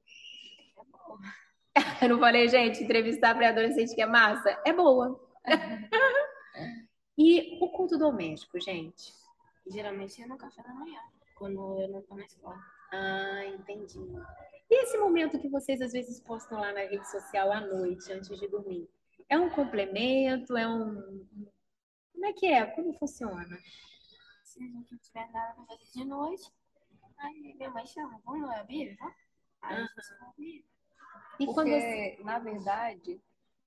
[2.02, 4.50] Eu não falei, gente, entrevistar pré-adolescente que é massa?
[4.64, 5.20] É boa.
[7.18, 9.12] e o culto doméstico, gente?
[9.66, 11.00] Geralmente é no café da manhã,
[11.36, 12.58] quando eu não estou na escola.
[12.92, 13.98] Ah, entendi.
[14.70, 18.28] E esse momento que vocês às vezes postam lá na rede social à noite, antes
[18.28, 18.88] de dormir?
[19.28, 20.56] É um complemento?
[20.56, 21.26] É um.
[22.12, 22.64] Como é que é?
[22.66, 23.58] Como funciona?
[24.42, 26.50] Se a gente não tiver nada para fazer de noite,
[27.18, 28.96] aí minha mãe chama, vamos ler a Bíblia?
[29.62, 30.64] Aí a gente vai
[31.38, 33.20] e Porque, quando na verdade,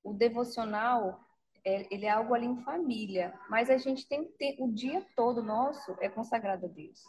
[0.04, 1.20] o devocional
[1.66, 5.06] é, ele é algo ali em família, mas a gente tem que ter o dia
[5.16, 7.04] todo nosso é consagrado a Deus.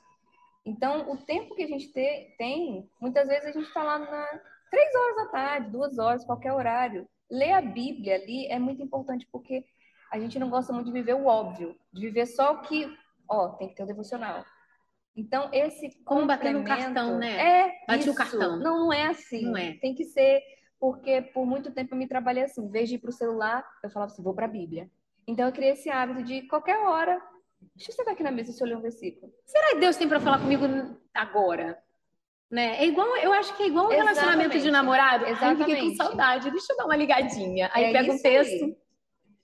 [0.64, 4.40] Então, o tempo que a gente te, tem, muitas vezes a gente está lá na
[4.70, 7.08] três horas da tarde, duas horas, qualquer horário.
[7.30, 9.64] Ler a Bíblia ali é muito importante porque
[10.10, 12.92] a gente não gosta muito de viver o óbvio, de viver só o que,
[13.28, 14.44] ó, tem que ter o devocional.
[15.16, 17.64] Então, esse Como bater no cartão, né?
[17.66, 18.12] É Bate isso.
[18.12, 18.58] o cartão.
[18.58, 19.44] Não, não é assim.
[19.44, 19.74] Não é.
[19.74, 20.40] Tem que ser,
[20.78, 22.64] porque por muito tempo eu me trabalhei assim.
[22.64, 24.90] Em vez de ir para o celular, eu falava assim, vou para a Bíblia.
[25.26, 27.20] Então, eu criei esse hábito de qualquer hora,
[27.76, 29.32] deixa eu sentar aqui na mesa e olhar um versículo.
[29.46, 30.64] Será que Deus tem para falar comigo
[31.12, 31.78] agora?
[32.50, 32.82] Né?
[32.82, 34.18] É igual, eu acho que é igual um Exatamente.
[34.18, 35.24] relacionamento de namorado.
[35.24, 35.62] Exatamente.
[35.62, 37.70] Ai, fiquei com saudade, deixa eu dar uma ligadinha.
[37.72, 38.64] Aí é pega um texto.
[38.64, 38.76] Aí.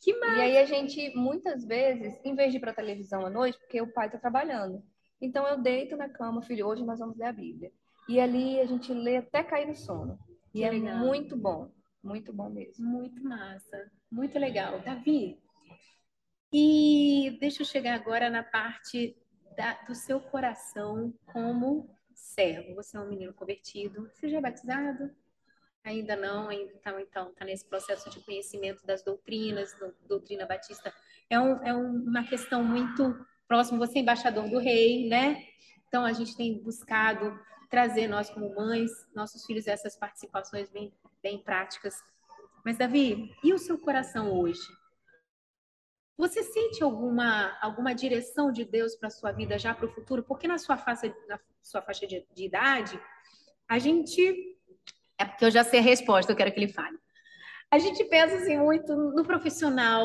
[0.01, 0.37] Que massa.
[0.37, 3.81] E aí a gente, muitas vezes, em vez de ir para televisão à noite, porque
[3.81, 4.83] o pai está trabalhando,
[5.21, 7.73] então eu deito na cama, filho, hoje nós vamos ler a Bíblia.
[8.09, 10.19] E ali a gente lê até cair no sono.
[10.55, 10.99] E que é legal.
[10.99, 11.71] muito bom,
[12.03, 12.87] muito bom mesmo.
[12.87, 14.81] Muito massa, muito legal.
[14.81, 15.39] Davi,
[16.53, 19.17] e deixa eu chegar agora na parte
[19.57, 22.75] da, do seu coração como servo.
[22.77, 25.11] Você é um menino convertido, você já é batizado?
[25.85, 30.93] Ainda não, ainda tá, então está nesse processo de conhecimento das doutrinas, do, doutrina batista.
[31.31, 35.45] É, um, é uma questão muito próximo, você é embaixador do rei, né?
[35.89, 37.39] Então a gente tem buscado
[37.71, 40.93] trazer nós como mães, nossos filhos essas participações bem,
[41.23, 42.03] bem práticas.
[42.65, 44.67] Mas Davi, e o seu coração hoje?
[46.19, 50.23] Você sente alguma alguma direção de Deus para sua vida já para o futuro?
[50.23, 52.99] Porque na sua faixa na sua faixa de, de idade,
[53.69, 54.57] a gente
[55.19, 56.99] é porque eu já sei a resposta, eu quero que ele fale.
[57.71, 60.05] A gente pensa assim muito no profissional,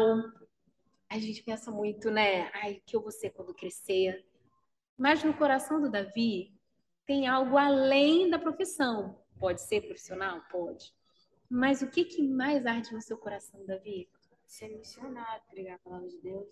[1.11, 2.49] a gente pensa muito, né?
[2.53, 4.25] Ai, o que eu vou ser quando crescer?
[4.97, 6.53] Mas no coração do Davi
[7.05, 9.21] tem algo além da profissão.
[9.37, 10.41] Pode ser profissional?
[10.49, 10.93] Pode.
[11.49, 14.09] Mas o que, que mais arde no seu coração, Davi?
[14.47, 16.47] Ser missionário, pregar a palavra de Deus.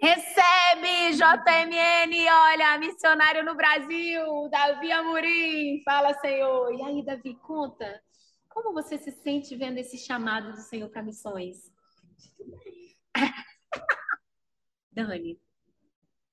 [0.00, 6.72] Recebe, JMN, olha, missionário no Brasil, Davi Amorim, fala, Senhor.
[6.72, 8.00] E aí, Davi, conta,
[8.48, 11.72] como você se sente vendo esse chamado do Senhor para missões?
[14.92, 15.40] Dani,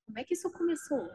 [0.05, 1.07] como é que isso começou?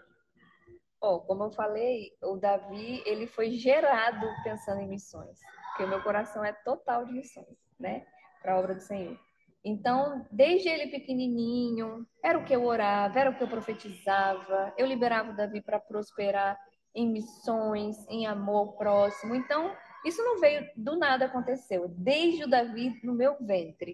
[1.01, 5.39] Oh, como eu falei, o Davi, ele foi gerado pensando em missões,
[5.69, 8.07] porque o meu coração é total de missões, né?
[8.41, 9.19] Para a obra do Senhor.
[9.63, 14.87] Então, desde ele pequenininho, era o que eu orava, era o que eu profetizava, eu
[14.87, 16.59] liberava o Davi para prosperar
[16.95, 19.35] em missões, em amor próximo.
[19.35, 19.75] Então,
[20.05, 23.93] isso não veio do nada aconteceu, desde o Davi no meu ventre.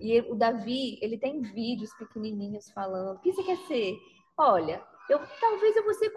[0.00, 3.96] E o Davi, ele tem vídeos pequenininhos falando: o que você quer ser?
[4.36, 6.10] Olha, eu talvez eu vou ser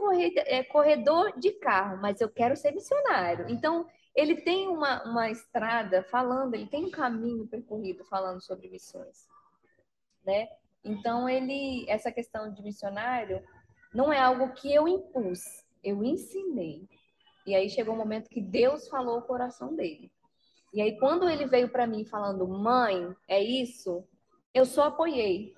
[0.47, 3.49] é, corredor de carro, mas eu quero ser missionário.
[3.49, 9.27] Então, ele tem uma, uma estrada falando, ele tem um caminho percorrido falando sobre missões,
[10.25, 10.47] né?
[10.83, 13.43] Então, ele, essa questão de missionário
[13.93, 15.41] não é algo que eu impus,
[15.83, 16.87] eu ensinei.
[17.45, 20.11] E aí chegou o um momento que Deus falou o coração dele.
[20.73, 24.03] E aí, quando ele veio para mim falando, mãe, é isso,
[24.53, 25.53] eu só apoiei.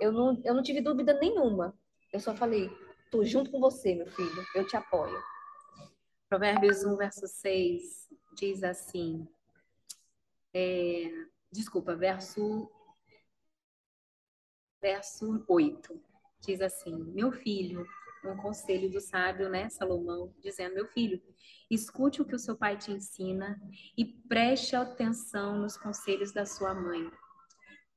[0.00, 1.76] Eu não, eu não tive dúvida nenhuma.
[2.12, 2.70] Eu só falei,
[3.10, 5.20] tô junto com você, meu filho, eu te apoio.
[6.28, 9.26] Provérbios 1, verso 6 diz assim:
[10.58, 11.10] é,
[11.52, 12.70] desculpa, verso,
[14.80, 16.02] verso 8
[16.40, 17.86] diz assim: Meu filho,
[18.28, 21.20] um conselho do sábio, né, Salomão, dizendo: Meu filho,
[21.70, 23.60] escute o que o seu pai te ensina
[23.96, 27.10] e preste atenção nos conselhos da sua mãe.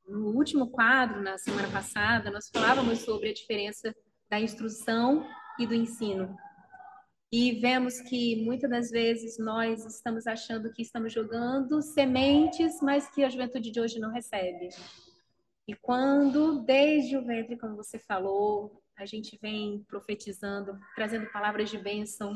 [0.08, 3.96] No último quadro, na semana passada, nós falávamos sobre a diferença
[4.30, 5.28] da instrução
[5.60, 6.36] e do ensino.
[7.32, 13.24] E vemos que muitas das vezes nós estamos achando que estamos jogando sementes, mas que
[13.24, 14.70] a juventude de hoje não recebe.
[15.68, 21.78] E quando, desde o ventre, como você falou, a gente vem profetizando, trazendo palavras de
[21.78, 22.34] bênção.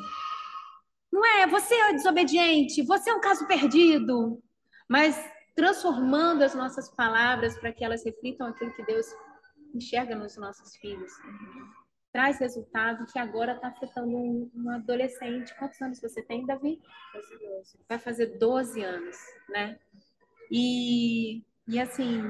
[1.12, 4.42] Não é, você é desobediente, você é um caso perdido,
[4.88, 5.16] mas
[5.56, 9.06] transformando as nossas palavras para que elas reflitam aquilo que Deus
[9.76, 11.12] enxerga nos nossos filhos.
[12.12, 15.54] Traz resultado que agora está afetando um, um, adolescente.
[15.58, 16.80] Quantos anos você tem, Davi?
[17.90, 19.18] Vai fazer 12 anos,
[19.50, 19.80] né?
[20.50, 22.22] E, e assim,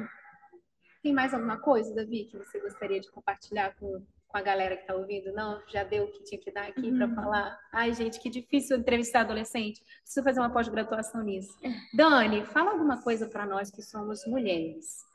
[1.02, 4.82] tem mais alguma coisa, Davi, que você gostaria de compartilhar com, com a galera que
[4.82, 5.32] está ouvindo?
[5.32, 6.98] Não, já deu o que tinha que dar aqui uhum.
[6.98, 7.60] para falar.
[7.72, 9.84] Ai, gente, que difícil entrevistar adolescente.
[10.02, 11.56] Preciso fazer uma pós-graduação nisso.
[11.94, 15.06] Dani, fala alguma coisa para nós que somos mulheres.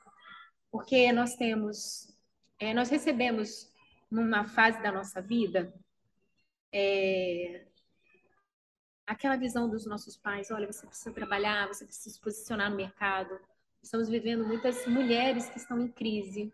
[0.70, 2.16] Porque nós temos,
[2.60, 3.68] é, nós recebemos
[4.08, 5.74] numa fase da nossa vida
[6.72, 7.66] é,
[9.04, 13.36] aquela visão dos nossos pais, olha, você precisa trabalhar, você precisa se posicionar no mercado.
[13.82, 16.52] Estamos vivendo muitas mulheres que estão em crise,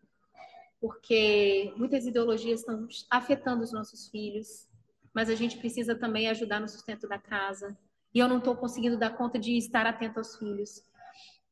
[0.85, 4.69] porque muitas ideologias estão afetando os nossos filhos,
[5.15, 7.75] mas a gente precisa também ajudar no sustento da casa.
[8.15, 10.83] E eu não estou conseguindo dar conta de estar atento aos filhos.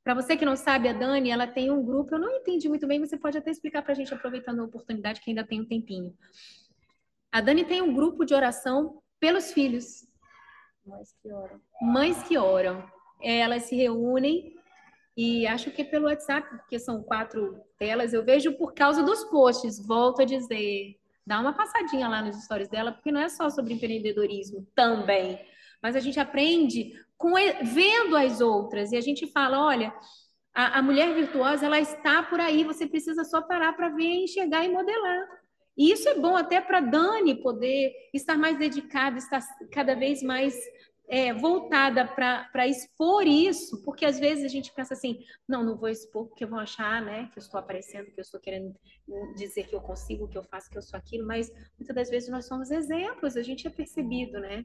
[0.05, 2.87] Para você que não sabe, a Dani, ela tem um grupo, eu não entendi muito
[2.87, 5.67] bem, você pode até explicar para a gente, aproveitando a oportunidade que ainda tem um
[5.67, 6.15] tempinho.
[7.33, 10.07] A Dani tem um grupo de oração pelos filhos.
[10.85, 11.61] Mães que oram.
[11.81, 12.87] Mães que oram.
[13.23, 14.55] Elas se reúnem
[15.17, 19.85] e acho que pelo WhatsApp, porque são quatro telas, eu vejo por causa dos posts.
[19.85, 23.75] Volto a dizer, dá uma passadinha lá nos stories dela, porque não é só sobre
[23.75, 25.41] empreendedorismo também.
[25.83, 27.33] Mas a gente aprende com,
[27.65, 29.93] vendo as outras e a gente fala, olha,
[30.55, 34.65] a, a mulher virtuosa ela está por aí, você precisa só parar para ver, enxergar
[34.65, 35.27] e modelar.
[35.77, 39.41] E isso é bom até para Dani poder estar mais dedicada, estar
[39.73, 40.55] cada vez mais
[41.13, 45.91] é, voltada para expor isso, porque às vezes a gente pensa assim, não, não vou
[45.91, 48.75] expor porque vão achar, né, que eu estou aparecendo, que eu estou querendo
[49.37, 52.31] dizer que eu consigo, que eu faço, que eu sou aquilo, mas muitas das vezes
[52.31, 54.65] nós somos exemplos, a gente é percebido, né?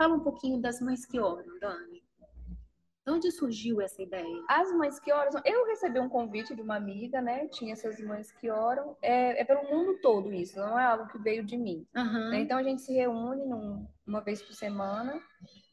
[0.00, 2.01] Fala um pouquinho das mães que oram, Dani.
[3.04, 4.44] De onde surgiu essa ideia?
[4.48, 7.48] As mães que oram, eu recebi um convite de uma amiga, né?
[7.48, 8.96] Tinha essas mães que oram.
[9.02, 11.84] É, é pelo mundo todo isso, não é algo que veio de mim.
[11.96, 12.30] Uhum.
[12.30, 12.40] Né?
[12.40, 15.20] Então a gente se reúne num, uma vez por semana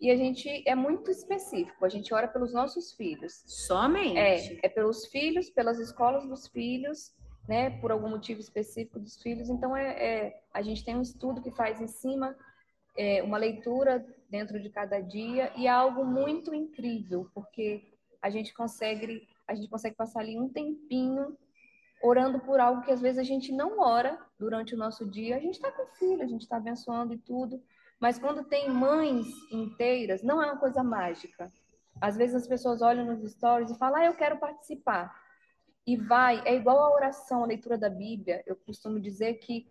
[0.01, 1.85] e a gente é muito específico.
[1.85, 3.43] A gente ora pelos nossos filhos.
[3.45, 4.17] Somente?
[4.17, 7.13] É, é pelos filhos, pelas escolas dos filhos,
[7.47, 7.69] né?
[7.79, 9.49] Por algum motivo específico dos filhos.
[9.49, 12.35] Então é, é a gente tem um estudo que faz em cima
[12.97, 17.83] é, uma leitura dentro de cada dia e é algo muito incrível, porque
[18.21, 21.35] a gente consegue a gente consegue passar ali um tempinho
[22.03, 25.35] orando por algo que às vezes a gente não ora durante o nosso dia.
[25.35, 27.61] A gente está com filho, a gente está abençoando e tudo,
[27.99, 31.51] mas quando tem mães inteiras, não é uma coisa mágica.
[31.99, 35.13] Às vezes as pessoas olham nos stories e falam, ah, eu quero participar.
[35.85, 38.43] E vai, é igual a oração, a leitura da Bíblia.
[38.45, 39.67] Eu costumo dizer que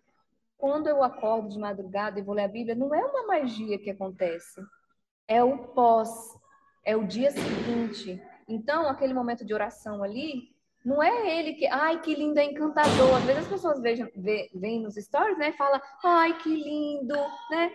[0.58, 3.90] quando eu acordo de madrugada e vou ler a Bíblia, não é uma magia que
[3.90, 4.60] acontece.
[5.28, 6.10] É o pós,
[6.84, 8.20] é o dia seguinte.
[8.48, 10.50] Então, aquele momento de oração ali,
[10.84, 13.14] não é ele que, ai, que lindo, é encantador.
[13.16, 17.14] Às vezes as pessoas vejam, veem nos stories, né, fala, ai, que lindo,
[17.50, 17.72] né?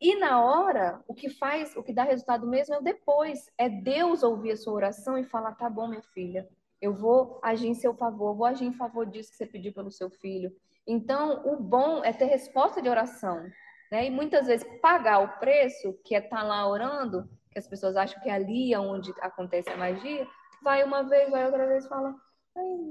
[0.00, 3.50] E na hora, o que faz, o que dá resultado mesmo é o depois.
[3.56, 6.46] É Deus ouvir a sua oração e falar, tá bom, minha filha,
[6.82, 9.90] eu vou agir em seu favor, vou agir em favor disso que você pediu pelo
[9.90, 10.54] seu filho.
[10.86, 13.50] Então, o bom é ter resposta de oração.
[13.90, 14.06] Né?
[14.06, 17.96] E muitas vezes pagar o preço, que é estar tá lá orando, que as pessoas
[17.96, 20.26] acham que é ali onde acontece a magia,
[20.62, 22.14] vai uma vez, vai outra vez, fala,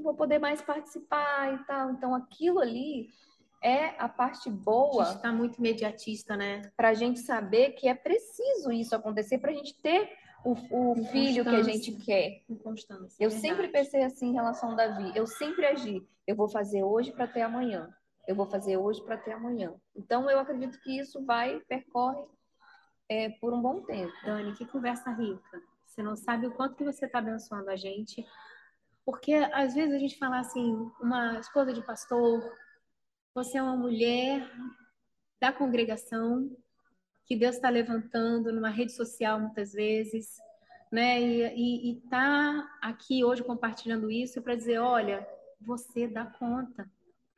[0.02, 1.91] vou poder mais participar e tal.
[1.91, 3.10] Então, aquilo ali
[3.62, 5.04] é a parte boa.
[5.04, 6.62] A gente está muito imediatista, né?
[6.76, 10.12] Para a gente saber que é preciso isso acontecer, para a gente ter
[10.44, 12.44] o, o filho que a gente quer.
[12.50, 13.24] Inconstância.
[13.24, 13.56] Eu verdade.
[13.56, 15.12] sempre pensei assim em relação ao Davi.
[15.16, 16.06] Eu sempre agi.
[16.28, 17.94] Eu vou fazer hoje para ter amanhã.
[18.28, 19.74] Eu vou fazer hoje para ter amanhã.
[19.96, 22.24] Então, eu acredito que isso vai, percorre
[23.10, 24.14] é, por um bom tempo.
[24.26, 25.62] Dani, que conversa rica.
[25.86, 28.26] Você não sabe o quanto que você está abençoando a gente.
[29.06, 32.41] Porque, às vezes, a gente fala assim, uma esposa de pastor,
[33.36, 34.50] você é uma mulher
[35.41, 36.50] da congregação,
[37.26, 40.38] que Deus está levantando numa rede social muitas vezes,
[40.91, 41.21] né?
[41.21, 45.28] E está aqui hoje compartilhando isso para dizer, olha,
[45.61, 46.89] você dá conta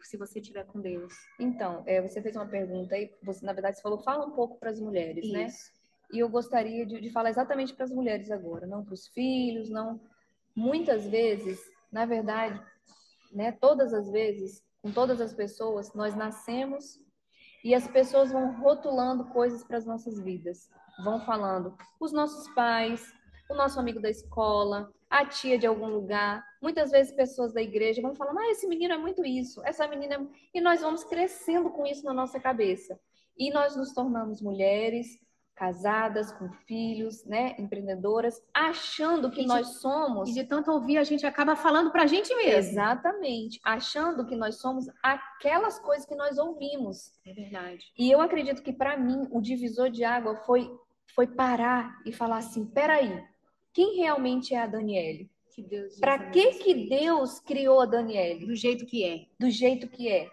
[0.02, 1.14] se você estiver com Deus.
[1.40, 4.60] Então, é, você fez uma pergunta aí, você na verdade você falou, fala um pouco
[4.60, 5.46] para as mulheres, né?
[5.46, 5.72] isso.
[5.72, 5.76] né?
[6.14, 9.70] E eu gostaria de, de falar exatamente para as mulheres agora, não para os filhos,
[9.70, 10.00] não.
[10.56, 11.60] Muitas vezes,
[11.92, 12.62] na verdade,
[13.34, 13.52] né?
[13.52, 17.02] Todas as vezes, com todas as pessoas, nós nascemos
[17.66, 20.70] e as pessoas vão rotulando coisas para as nossas vidas.
[21.04, 23.12] Vão falando os nossos pais,
[23.50, 28.04] o nosso amigo da escola, a tia de algum lugar, muitas vezes pessoas da igreja
[28.04, 30.20] vão falando, ah, esse menino é muito isso, essa menina é...
[30.54, 33.00] E nós vamos crescendo com isso na nossa cabeça.
[33.36, 35.20] E nós nos tornamos mulheres
[35.56, 41.04] casadas, com filhos, né, empreendedoras, achando que de- nós somos E de tanto ouvir, a
[41.04, 42.72] gente acaba falando pra gente mesmo.
[42.72, 47.14] Exatamente, achando que nós somos aquelas coisas que nós ouvimos.
[47.26, 47.86] É verdade.
[47.98, 50.70] E eu acredito que para mim o divisor de água foi
[51.14, 53.24] foi parar e falar assim, peraí,
[53.74, 55.30] quem realmente é a Daniele?
[55.54, 59.26] Que Deus Para que que Deus criou a Daniele do jeito que é.
[59.40, 60.28] do jeito que é?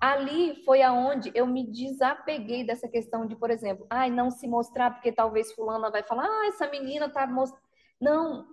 [0.00, 4.90] Ali foi aonde eu me desapeguei dessa questão de, por exemplo, ai, não se mostrar
[4.92, 7.62] porque talvez fulana vai falar, ah, essa menina tá mostrando.
[8.00, 8.46] Não,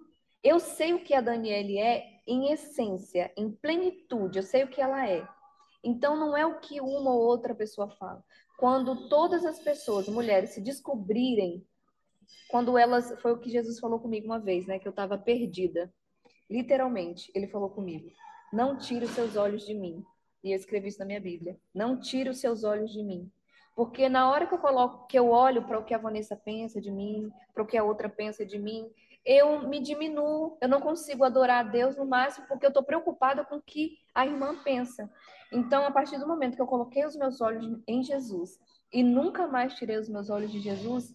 [0.44, 4.82] eu sei o que a Daniele é em essência, em plenitude, eu sei o que
[4.82, 5.26] ela é.
[5.82, 8.22] Então não é o que uma ou outra pessoa fala.
[8.58, 11.66] Quando todas as pessoas, mulheres, se descobrirem,
[12.50, 15.94] quando elas, foi o que Jesus falou comigo uma vez, né, que eu estava perdida.
[16.50, 18.10] Literalmente, ele falou comigo:
[18.52, 20.04] "Não tire os seus olhos de mim".
[20.44, 21.58] E eu escrevi isso na minha Bíblia.
[21.74, 23.32] Não tire os seus olhos de mim.
[23.76, 26.82] Porque na hora que eu coloco, que eu olho para o que a Vanessa pensa
[26.82, 28.90] de mim, para o que a outra pensa de mim,
[29.24, 33.44] eu me diminuo, eu não consigo adorar a Deus no máximo porque eu estou preocupada
[33.44, 35.10] com o que a irmã pensa.
[35.52, 38.60] Então, a partir do momento que eu coloquei os meus olhos em Jesus
[38.92, 41.14] e nunca mais tirei os meus olhos de Jesus,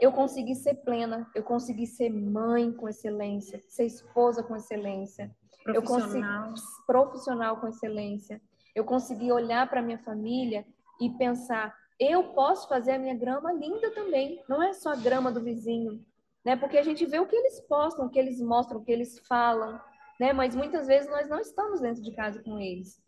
[0.00, 5.30] eu consegui ser plena, eu consegui ser mãe com excelência, ser esposa com excelência,
[5.66, 6.54] eu consegui Profissional.
[6.86, 8.40] profissional com excelência.
[8.80, 10.66] Eu consegui olhar para minha família
[10.98, 14.42] e pensar, eu posso fazer a minha grama linda também.
[14.48, 16.02] Não é só a grama do vizinho,
[16.42, 16.56] né?
[16.56, 19.18] Porque a gente vê o que eles postam, o que eles mostram, o que eles
[19.28, 19.78] falam,
[20.18, 20.32] né?
[20.32, 22.98] Mas muitas vezes nós não estamos dentro de casa com eles.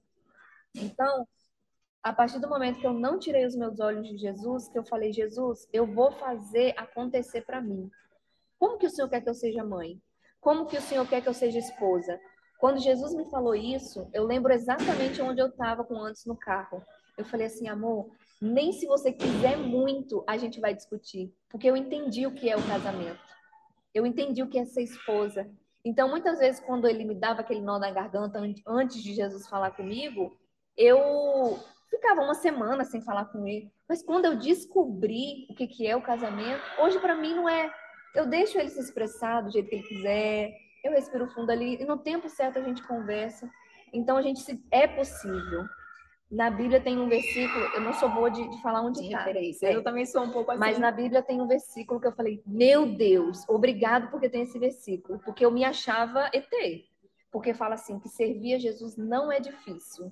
[0.75, 1.27] Então,
[2.03, 4.85] a partir do momento que eu não tirei os meus olhos de Jesus, que eu
[4.85, 7.91] falei, Jesus, eu vou fazer acontecer para mim.
[8.59, 9.99] Como que o Senhor quer que eu seja mãe?
[10.39, 12.21] Como que o Senhor quer que eu seja esposa?
[12.63, 16.81] Quando Jesus me falou isso, eu lembro exatamente onde eu estava com antes no carro.
[17.19, 18.09] Eu falei assim, amor,
[18.41, 22.57] nem se você quiser muito, a gente vai discutir, porque eu entendi o que é
[22.57, 23.19] o casamento.
[23.93, 25.51] Eu entendi o que é ser esposa.
[25.85, 29.49] Então, muitas vezes, quando ele me dava aquele nó na garganta an- antes de Jesus
[29.49, 30.33] falar comigo,
[30.77, 31.59] eu
[31.91, 33.73] ficava uma semana sem falar com ele.
[33.89, 37.75] Mas quando eu descobri o que que é o casamento, hoje para mim não é.
[38.15, 40.53] Eu deixo ele se expressar do jeito que ele quiser,
[40.83, 43.49] eu respiro fundo ali, e no tempo certo a gente conversa.
[43.93, 45.65] Então a gente se é possível.
[46.31, 49.19] Na Bíblia tem um versículo, eu não sou boa de, de falar onde De tá.
[49.19, 49.67] referência.
[49.67, 49.75] É.
[49.75, 50.61] Eu também sou um pouco assim.
[50.61, 54.59] Mas na Bíblia tem um versículo que eu falei, meu Deus, obrigado porque tem esse
[54.59, 56.49] versículo, porque eu me achava ET.
[57.31, 60.11] Porque fala assim, que servir a Jesus não é difícil.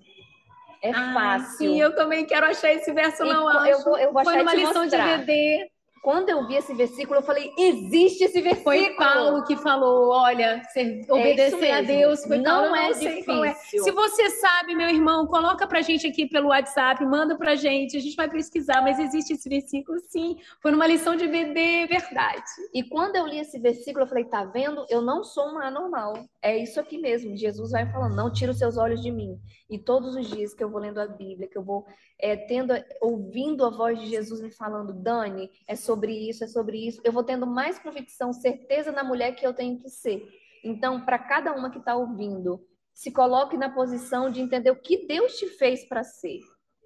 [0.82, 1.56] É Ai, fácil.
[1.72, 3.70] Sim, eu também quero achar esse verso, E não co- acho.
[3.70, 5.18] eu vou, eu vou Foi achar numa te lição mostrar.
[5.18, 5.70] de VD.
[6.02, 8.64] Quando eu vi esse versículo, eu falei, existe esse versículo.
[8.64, 10.62] Foi Paulo que falou: olha,
[11.10, 11.86] obedecer a mesmo.
[11.86, 12.24] Deus.
[12.24, 13.52] Foi Não Paulo, é qual é.
[13.52, 13.84] difícil.
[13.84, 18.00] Se você sabe, meu irmão, coloca pra gente aqui pelo WhatsApp, manda pra gente, a
[18.00, 20.38] gente vai pesquisar, mas existe esse versículo sim.
[20.62, 22.44] Foi numa lição de VD, verdade.
[22.72, 24.86] E quando eu li esse versículo, eu falei, tá vendo?
[24.88, 26.14] Eu não sou uma anormal.
[26.40, 27.36] É isso aqui mesmo.
[27.36, 29.38] Jesus vai falando, não tira os seus olhos de mim.
[29.68, 31.84] E todos os dias que eu vou lendo a Bíblia, que eu vou
[32.22, 36.86] é, tendo, ouvindo a voz de Jesus me falando, Dani, é sobre isso, é sobre
[36.86, 40.22] isso, eu vou tendo mais convicção, certeza na mulher que eu tenho que ser.
[40.64, 45.06] Então, para cada uma que está ouvindo, se coloque na posição de entender o que
[45.06, 46.40] Deus te fez para ser,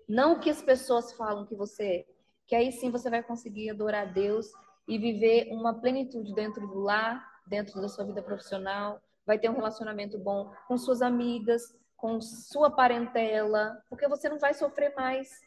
[0.09, 2.07] não o que as pessoas falam que você é.
[2.47, 4.47] Que aí sim você vai conseguir adorar a Deus
[4.87, 9.55] e viver uma plenitude dentro do lar, dentro da sua vida profissional, vai ter um
[9.55, 11.75] relacionamento bom com suas amigas,
[12.05, 15.41] com sua parentela, porque você não vai sofrer mais.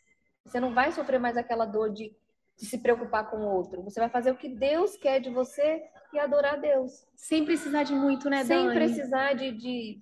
[0.44, 2.12] Você não vai sofrer mais aquela dor de,
[2.58, 3.84] de se preocupar com o outro.
[3.84, 7.06] Você vai fazer o que Deus quer de você e adorar a Deus.
[7.16, 8.74] Sem precisar de muito, né, Sem Dani?
[8.74, 10.02] precisar de, de,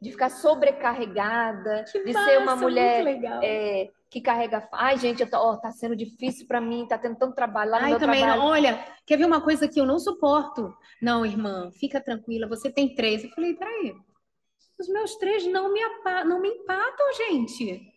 [0.00, 3.06] de ficar sobrecarregada, Que de massa, ser uma mulher
[3.40, 4.68] é, que carrega.
[4.72, 7.84] Ai, gente, tô, ó, tá sendo difícil para mim, tá tendo tanto trabalho lá no
[7.84, 8.42] Ai, meu também trabalho.
[8.42, 8.48] não.
[8.48, 10.76] Olha, quer ver uma coisa que eu não suporto?
[11.00, 13.22] Não, irmã, fica tranquila, você tem três.
[13.22, 13.94] Eu falei, peraí,
[14.82, 15.80] os meus três não me,
[16.26, 17.88] não me empatam, gente.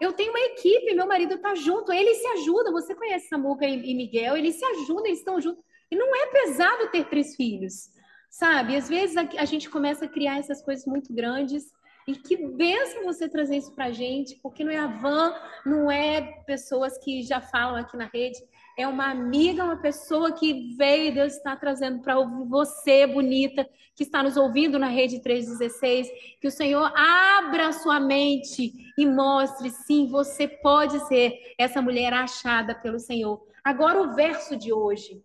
[0.00, 2.72] Eu tenho uma equipe, meu marido tá junto, eles se ajudam.
[2.72, 5.62] Você conhece Samuca e e Miguel, eles se ajudam, eles estão juntos.
[5.90, 7.90] E não é pesado ter três filhos,
[8.30, 8.76] sabe?
[8.76, 11.72] Às vezes a, a gente começa a criar essas coisas muito grandes.
[12.08, 15.34] E que benção você trazer isso pra gente, porque não é a van,
[15.66, 18.38] não é pessoas que já falam aqui na rede,
[18.80, 24.04] é uma amiga, uma pessoa que veio e Deus está trazendo para você, bonita, que
[24.04, 26.08] está nos ouvindo na Rede 316.
[26.40, 32.12] Que o Senhor abra a sua mente e mostre, sim, você pode ser essa mulher
[32.12, 33.46] achada pelo Senhor.
[33.62, 35.22] Agora, o verso de hoje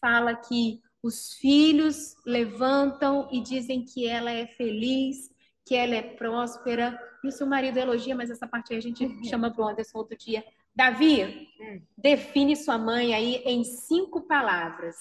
[0.00, 5.30] fala que Os filhos levantam e dizem que ela é feliz,
[5.64, 6.98] que ela é próspera.
[7.22, 9.98] E o seu marido elogia, mas essa parte aí a gente chama para o Anderson
[9.98, 10.44] outro dia.
[10.76, 11.82] Davi, hum.
[11.96, 14.94] define sua mãe aí em cinco palavras.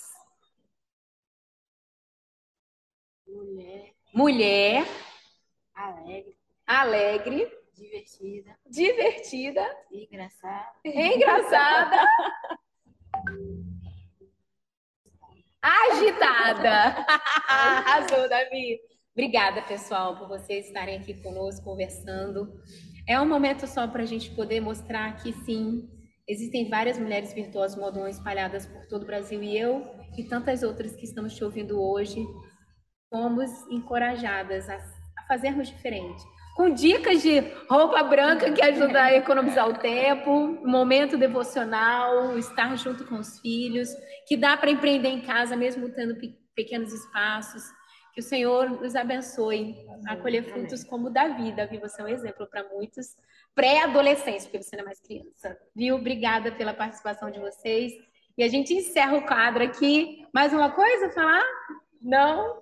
[3.27, 3.93] Mulher.
[4.13, 4.85] Mulher.
[5.73, 6.37] Alegre.
[6.65, 7.51] Alegre.
[7.73, 8.57] Divertida.
[8.65, 9.77] Divertida.
[9.91, 10.71] Engraçada.
[10.85, 12.07] Engraçada.
[15.61, 17.05] Agitada.
[17.49, 18.79] Arrasou, Davi.
[19.11, 22.61] Obrigada, pessoal, por vocês estarem aqui conosco conversando.
[23.07, 25.87] É um momento só para a gente poder mostrar que sim,
[26.27, 29.85] existem várias mulheres virtuosas modão espalhadas por todo o Brasil e eu
[30.17, 32.25] e tantas outras que estamos te ouvindo hoje
[33.09, 36.23] fomos encorajadas a, a fazermos diferente.
[36.55, 43.05] Com dicas de roupa branca que ajuda a economizar o tempo, momento devocional, estar junto
[43.05, 43.89] com os filhos,
[44.27, 46.15] que dá para empreender em casa mesmo tendo
[46.55, 47.61] pequenos espaços.
[48.15, 49.75] Que o Senhor nos abençoe
[50.07, 51.51] a colher frutos como Davi.
[51.51, 53.17] Davi, você é um exemplo para muitos
[53.53, 55.57] pré-adolescentes, porque você não é mais criança.
[55.75, 55.97] Viu?
[55.97, 57.91] Obrigada pela participação de vocês.
[58.37, 60.25] E a gente encerra o quadro aqui.
[60.33, 61.43] Mais uma coisa a falar?
[62.01, 62.57] Não?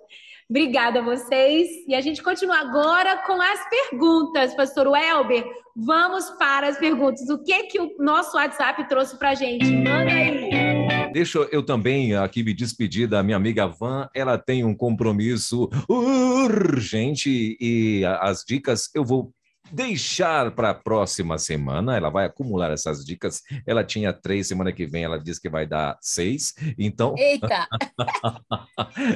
[0.49, 1.69] Obrigada a vocês.
[1.87, 5.45] E a gente continua agora com as perguntas, pastor Welber.
[5.75, 7.29] Vamos para as perguntas.
[7.29, 9.65] O que que o nosso WhatsApp trouxe para a gente?
[9.65, 10.62] Manda aí.
[11.13, 14.09] Deixa eu também aqui me despedir da minha amiga Van.
[14.15, 19.31] Ela tem um compromisso urgente e as dicas eu vou
[19.71, 21.95] deixar para a próxima semana.
[21.95, 23.41] Ela vai acumular essas dicas.
[23.65, 26.53] Ela tinha três, semana que vem ela diz que vai dar seis.
[26.77, 27.15] Então.
[27.17, 27.67] Eita!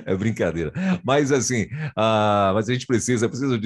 [0.06, 0.72] é brincadeira.
[1.04, 3.60] Mas assim, uh, mas a gente precisa, preciso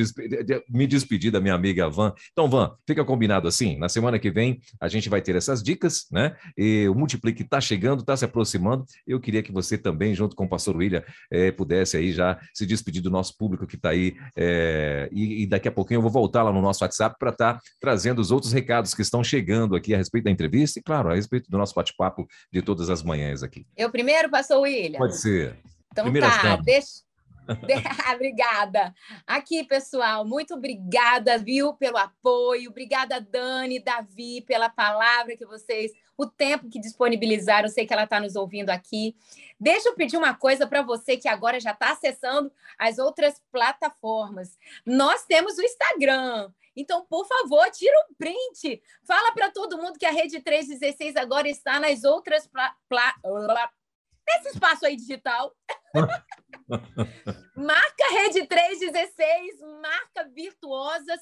[0.70, 2.14] me despedir da minha amiga Van.
[2.32, 3.78] Então, Van, fica combinado assim.
[3.78, 6.36] Na semana que vem a gente vai ter essas dicas, né?
[6.58, 8.86] E o Multiplique está chegando, está se aproximando.
[9.06, 12.66] Eu queria que você também, junto com o pastor William, eh, pudesse aí já se
[12.66, 14.16] despedir do nosso público que está aí.
[14.36, 17.30] Eh, e, e daqui a pouquinho eu vou voltar lá no nosso nosso WhatsApp para
[17.30, 20.84] estar tá trazendo os outros recados que estão chegando aqui a respeito da entrevista e,
[20.84, 23.66] claro, a respeito do nosso bate-papo de todas as manhãs aqui.
[23.78, 24.98] Eu primeiro, pastor William?
[24.98, 25.58] Pode ser.
[25.92, 27.02] Então Primeiras tá, deixa...
[28.16, 28.94] obrigada.
[29.26, 32.70] Aqui, pessoal, muito obrigada, viu, pelo apoio.
[32.70, 37.68] Obrigada, Dani, Davi, pela palavra que vocês, o tempo que disponibilizaram.
[37.68, 39.16] Eu sei que ela está nos ouvindo aqui.
[39.60, 44.58] Deixa eu pedir uma coisa para você que agora já está acessando as outras plataformas.
[44.86, 46.52] Nós temos o Instagram.
[46.76, 48.82] Então, por favor, tira um print.
[49.06, 52.74] Fala para todo mundo que a Rede 316 agora está nas outras pla...
[52.88, 53.14] Pla...
[54.28, 55.56] nesse espaço aí digital.
[57.56, 61.20] marca Rede 316, marca virtuosas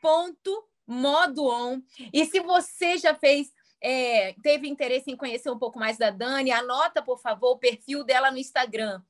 [0.00, 1.80] ponto modo on.
[2.12, 6.50] E se você já fez é, teve interesse em conhecer um pouco mais da Dani,
[6.50, 9.00] anota, por favor, o perfil dela no Instagram.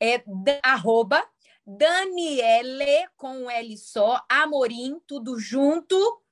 [0.00, 0.22] É
[0.62, 1.26] arroba
[1.70, 6.22] Daniele com um L só, Amorim, tudo junto,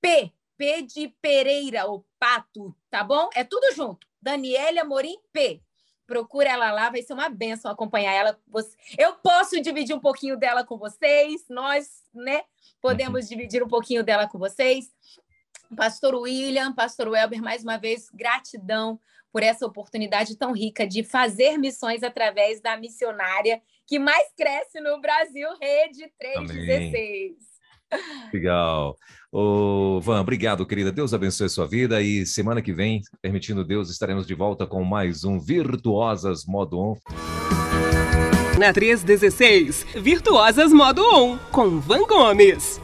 [0.00, 3.28] P, P de Pereira, o pato, tá bom?
[3.36, 4.04] É tudo junto.
[4.20, 5.62] Daniele Amorim P.
[6.08, 8.36] Procura ela lá, vai ser uma benção acompanhar ela.
[8.98, 12.42] Eu posso dividir um pouquinho dela com vocês, nós, né?
[12.80, 14.92] Podemos dividir um pouquinho dela com vocês.
[15.76, 18.98] Pastor William, Pastor Welber, mais uma vez, gratidão
[19.32, 25.00] por essa oportunidade tão rica de fazer missões através da missionária que mais cresce no
[25.00, 27.32] Brasil, Rede 316.
[27.90, 28.30] Amém.
[28.32, 28.96] Legal.
[29.32, 30.92] Ô, Van, obrigado, querida.
[30.92, 34.84] Deus abençoe a sua vida e semana que vem, permitindo Deus, estaremos de volta com
[34.84, 36.96] mais um Virtuosas Modo On.
[38.60, 42.80] Na 316, Virtuosas Modo On, com Van Gomes.